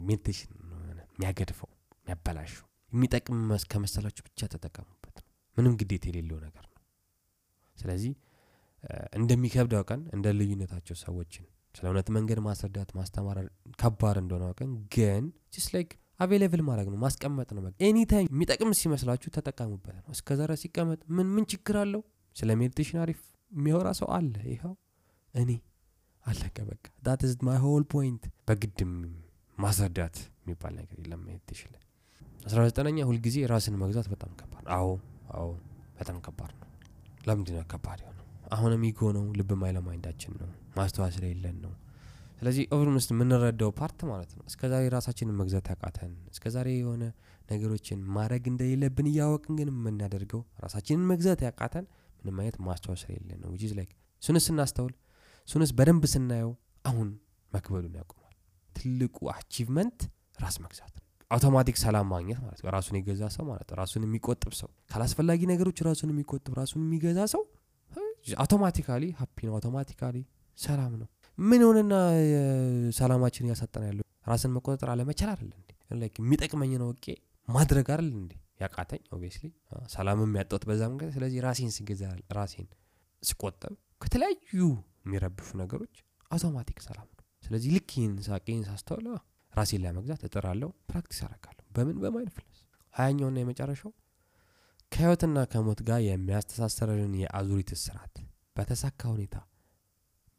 [0.07, 0.51] meditation
[1.11, 1.69] የሚያገድፈው
[1.99, 3.39] የሚያበላሸው የሚጠቅም
[3.71, 5.27] ከመሰላችሁ ብቻ ተጠቀሙበት ነው።
[5.57, 6.81] ምንም ግዴታ የሌለው ነገር ነው።
[7.75, 8.13] ስለዚህ
[9.19, 13.37] እንደሚከብድ አውቀን እንደ ልዩነታቸው ሰዎችን ስለ እውነት መንገድ ማስረዳት ማስተማር
[13.81, 19.95] ከባድ እንደሆነ አውቀን ግን just like available ማድረግ ነው ማስቀመጥ ነው። anytime የሚጠቅም ሲመስላችሁ ተጠቀሙበት
[19.99, 22.01] ነው። እስከ ዛሬ ሲቀመጥ ምን ምን ችግር አለው?
[22.35, 23.19] ስለ meditation አሪፍ
[23.51, 24.73] የሚያወራ ሰው አለ። ይኸው
[25.33, 25.51] እኔ
[26.25, 28.93] አለቀ። በቃ that's my whole point በግድም
[29.57, 31.81] ማስረዳት የሚባል ነገር የለም meditation ላይ።
[32.47, 34.87] አስራ ዘጠነኛ ሁልጊዜ ራስን መግዛት በጣም ከባድ አዎ
[35.35, 35.49] አዎ
[35.99, 36.69] በጣም ከባድ ነው።
[37.27, 38.25] ለምንድነው ከባድ የሆነው?
[38.51, 41.71] አሁንም ego ነው ልብ ማይል mind አችን ነው ማስተዋል ስለሌለን ነው
[42.39, 47.03] ስለዚህ ኦቨርን ውስጥ የምንረዳው part ማለት ነው። እስከ ዛሬ ራሳችንን መግዛት ያቃተን እስከ ዛሬ የሆነ
[47.51, 51.85] ነገሮችን ማድረግ እንደሌለብን እያወቅን ግን የምናደርገው ራሳችንን መግዛት ያቃተን
[52.19, 53.91] ምንም አይነት ማስተዋል ስለሌለን ነው። which like
[54.21, 54.93] soon as ስናስተውል
[55.47, 56.51] soon as በደንብ ስናየው
[56.85, 57.09] አሁን
[57.51, 58.35] መክበዱን ያቆማል።
[58.71, 59.99] ትልቁ achievement
[60.39, 64.69] ራስ መግዛት ነው። አውቶማቲክ ሰላም ማግኘት ማለት ነው። ራሱን የገዛ ሰው ማለት ራሱን የሚቆጥብ ሰው
[64.91, 67.43] ካላስፈላጊ ነገሮች ራሱን የሚቆጥብ ራሱን የሚገዛ ሰው
[68.37, 70.17] automatically happy ነው። automatically
[70.57, 71.07] ሰላም ነው
[71.37, 71.93] ምን ሆነና
[72.97, 74.03] ሰላማችን እያሳጠና ያለው?
[74.25, 75.69] ራስን መቆጣጠር አለመቻል አይደል እንዴ?
[76.19, 77.05] የሚጠቅመኝ ነው አውቄ
[77.47, 78.31] ማድረግ አይደል እንዴ?
[78.61, 79.45] ያቃተኝ obviously
[79.93, 82.03] ሰላምም ያጣሁት በዛ መንገድ ስለዚህ ራሴን ስገዛ
[82.37, 82.67] ራሴን
[83.23, 84.61] ስቆጠብ ከተለያዩ
[85.05, 85.95] የሚረብሹ ነገሮች
[86.31, 89.07] አውቶማቲክ ሰላም ነው። ስለዚህ ልክ ይህን ሳቄን ሳስተውል
[89.53, 91.97] ራሴን ለመግዛት እጥራለሁ practice አረጋለሁ በምን?
[92.03, 92.61] በ mindfulness
[92.93, 93.91] ሀያኛውና የመጨረሻው
[94.91, 98.15] ከህይወትና ከሞት ጋር የሚያስተሳሰረንን የአዙሪት ስርዓት
[98.57, 99.35] በተሳካ ሁኔታ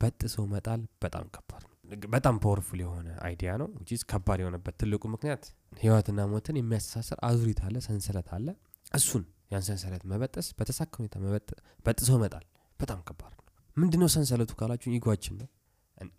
[0.01, 1.73] በጥሶ መጣል በጣም ከባድ ነው።
[2.15, 5.45] በጣም powerful የሆነ idea ነው። just ከባድ የሆነበት ትልቁ ምክንያት
[5.81, 8.47] ህይወትና ሞትን የሚያስተሳሰር አዙሪት አለ ሰንሰለት አለ።
[8.93, 11.15] እሱን ያን ሰንሰለት መበጠስ በተሳካ ሁኔታ
[11.87, 12.45] በጥሶ መጣል
[12.81, 13.45] በጣም ከባድ ነው።
[13.77, 15.49] ምንድነው ሰንሰለቱ ካላችሁ ego አችን ነው።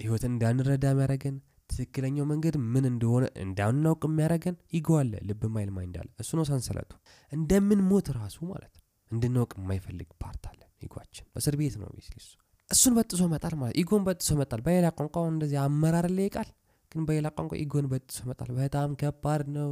[0.04, 1.36] ህይወትን እንዳንረዳ የሚያደረገን
[1.72, 6.92] ትክክለኛው መንገድ ምን እንደሆነ እንዳናውቅ የሚያደረገን ego አለ ልብ ማይል mind አለ። እሱ ነው ሰንሰለቱ።
[7.32, 12.32] እንደምን ሞት ራሱ ማለት ነው። እንድናውቅ የማይፈልግ ፓርት አለ ኢጓችን እስር ቤት ነው ቤስ እሱ
[12.70, 16.50] እሱን በጥሶ መጣል ማለት ኢጎን በጥሶ መጣል። በሌላ ቋንቋ እንደዚህ አመራር ላይ ቃል
[16.92, 19.70] ግን በሌላ ቋንቋ ኢጎን በጥሶ መጣል በጣም ከባድ ነው።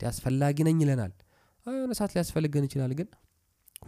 [0.00, 1.12] አስፈላጊ ነኝ ይለናል።
[1.66, 3.08] የሆነ ሰዓት ሊያስፈልገን ይችላል ግን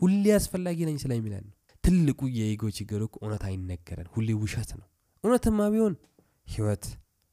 [0.01, 1.45] ሁሌ አስፈላጊ ነኝ ስለሚለን
[1.85, 4.87] ትልቁ የኢጎ ችግር እኮ እውነት አይነገረን። ሁሌ ውሸት ነው።
[5.25, 5.95] እውነትማ ቢሆን
[6.47, 6.85] ህይወት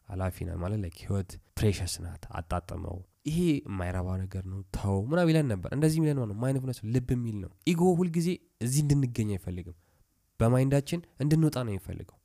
[0.08, 2.98] ሀላፊ ናት ማለት ላይ ህይወት precious ናት። አጣጥመው
[3.28, 7.52] ይሄ የማይረባ ነገር ነው ተው ምና ይለን ነበር። እንደዚህ ሚለን ነው mindfulness ልብ የሚል ነው።
[7.72, 8.28] ኢጎ ሁልጊዜ
[8.62, 9.76] እዚህ እንድንገኝ አይፈልግም
[10.40, 12.18] በ mind ኣችን እንድንወጣ ነው የሚፈልገው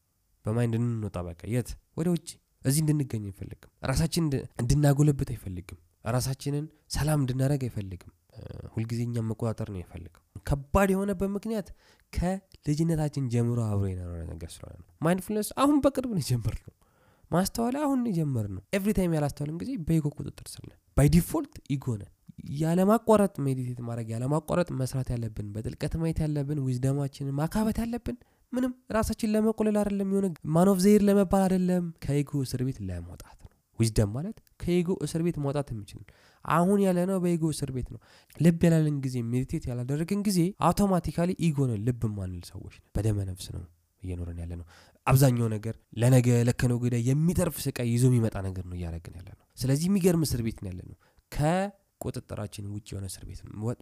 [0.45, 1.69] በ mind እንድንወጣ በቃ የት?
[1.97, 2.29] ወደ ውጭ
[2.63, 4.25] እዚህ እንድንገኝ አይፈልግም። ራሳችን
[4.63, 8.13] እንድናጎለብት አይፈልግም። ራሳችንን ሰላም እንድናደረግ አይፈልግም።
[8.75, 11.67] ሁልጊዜ እኛም መቆጣጠር ነው የፈልገው ከባድ የሆነበት ምክንያት
[12.13, 16.75] ከልጅነታችን ጀምሮ አብሮ የኖረ ነገር ስለሆነ ነው። mindfulness አሁን በቅርብ ነው የጀመር ነው
[17.31, 22.11] ማስተዋል አሁን የጀመር ነው every time ያላስተዋልን ጊዜ በኢጎ ቁጥጥር ነን። by default ኢጎ ነን
[22.45, 28.17] ያለማቋረጥ meditate ማድረግ ያለማቋረጥ መስራት ያለብን በጥልቀት ማየት ያለብን wisdom ኣችንን ማካበት ያለብን
[28.53, 33.37] ምንም ራሳችን ለመቆለል አይደለም የሆነ man of the year ለመባል አይደለም። ከኢጎ እስር ቤት ለመውጣት
[33.39, 36.03] ነው። wisdom ማለት ከኢጎ እስር ቤት ማውጣት የሚችል
[36.45, 38.01] አሁን ያለነው በኢጎ እስር ቤት ነው።
[38.37, 40.39] ልብ ያላለን ጊዜ meditate ያላደረግን ጊዜ
[40.69, 43.63] automatically ኢጎ ነን ልብ ማንል ሰዎች በደመ ነፍስ ነው
[44.03, 44.67] እየኖረን ያለ ነው
[45.07, 49.87] አብዛኛው ነገር ለነገ ለከነገ ወዲያ የሚተርፍ ስቃይ ይዞ የሚመጣ ነገር ነው እያደረግን ያለ ነው ስለዚህ
[49.91, 50.97] የሚገርም እስር ቤት ነው ያለ ነው
[52.03, 53.41] ከቁጥጥራችን ውጭ የሆነ እስር ቤት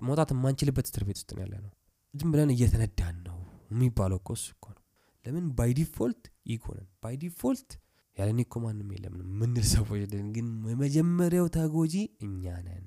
[0.09, 1.71] መውጣት የማንችልበት እስር ቤት ውስጥ ያለ ነው
[2.14, 3.39] ዝም ብለን እየተነዳን ነው
[3.71, 4.83] የሚባለው እኮ እሱ እኮ ነው።
[5.25, 5.45] ለምን?
[5.59, 6.22] by default
[6.53, 6.64] ኢጎ
[7.03, 7.70] by default
[8.16, 11.95] ያለኔ እኮ ማንም የለም ምንል ሰዎች ነን። ግን የመጀመሪያው ተጎጂ
[12.27, 12.85] እኛ ነን።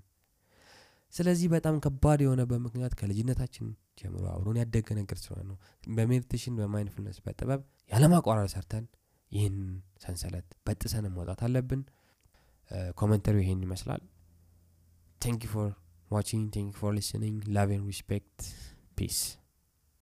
[1.13, 3.65] ስለዚህ በጣም ከባድ የሆነበት ምክንያት ከልጅነታችን
[3.99, 5.57] ጀምሮ አብሮን ያደገ ነገር ስለሆነ ነው።
[5.95, 7.61] በ meditation በ mindfulness በጥበብ
[7.91, 8.85] ያለማቋረጥ ሰርተን
[9.31, 9.57] ይህን
[10.03, 11.83] ሰንሰለት በጥሰን መውጣት አለብን።
[12.97, 14.01] commentary ው ይሄን ይመስላል
[15.23, 15.73] thank you for
[16.09, 17.43] watching thank you for listening.
[17.47, 18.53] Love and respect.
[18.95, 19.37] Peace.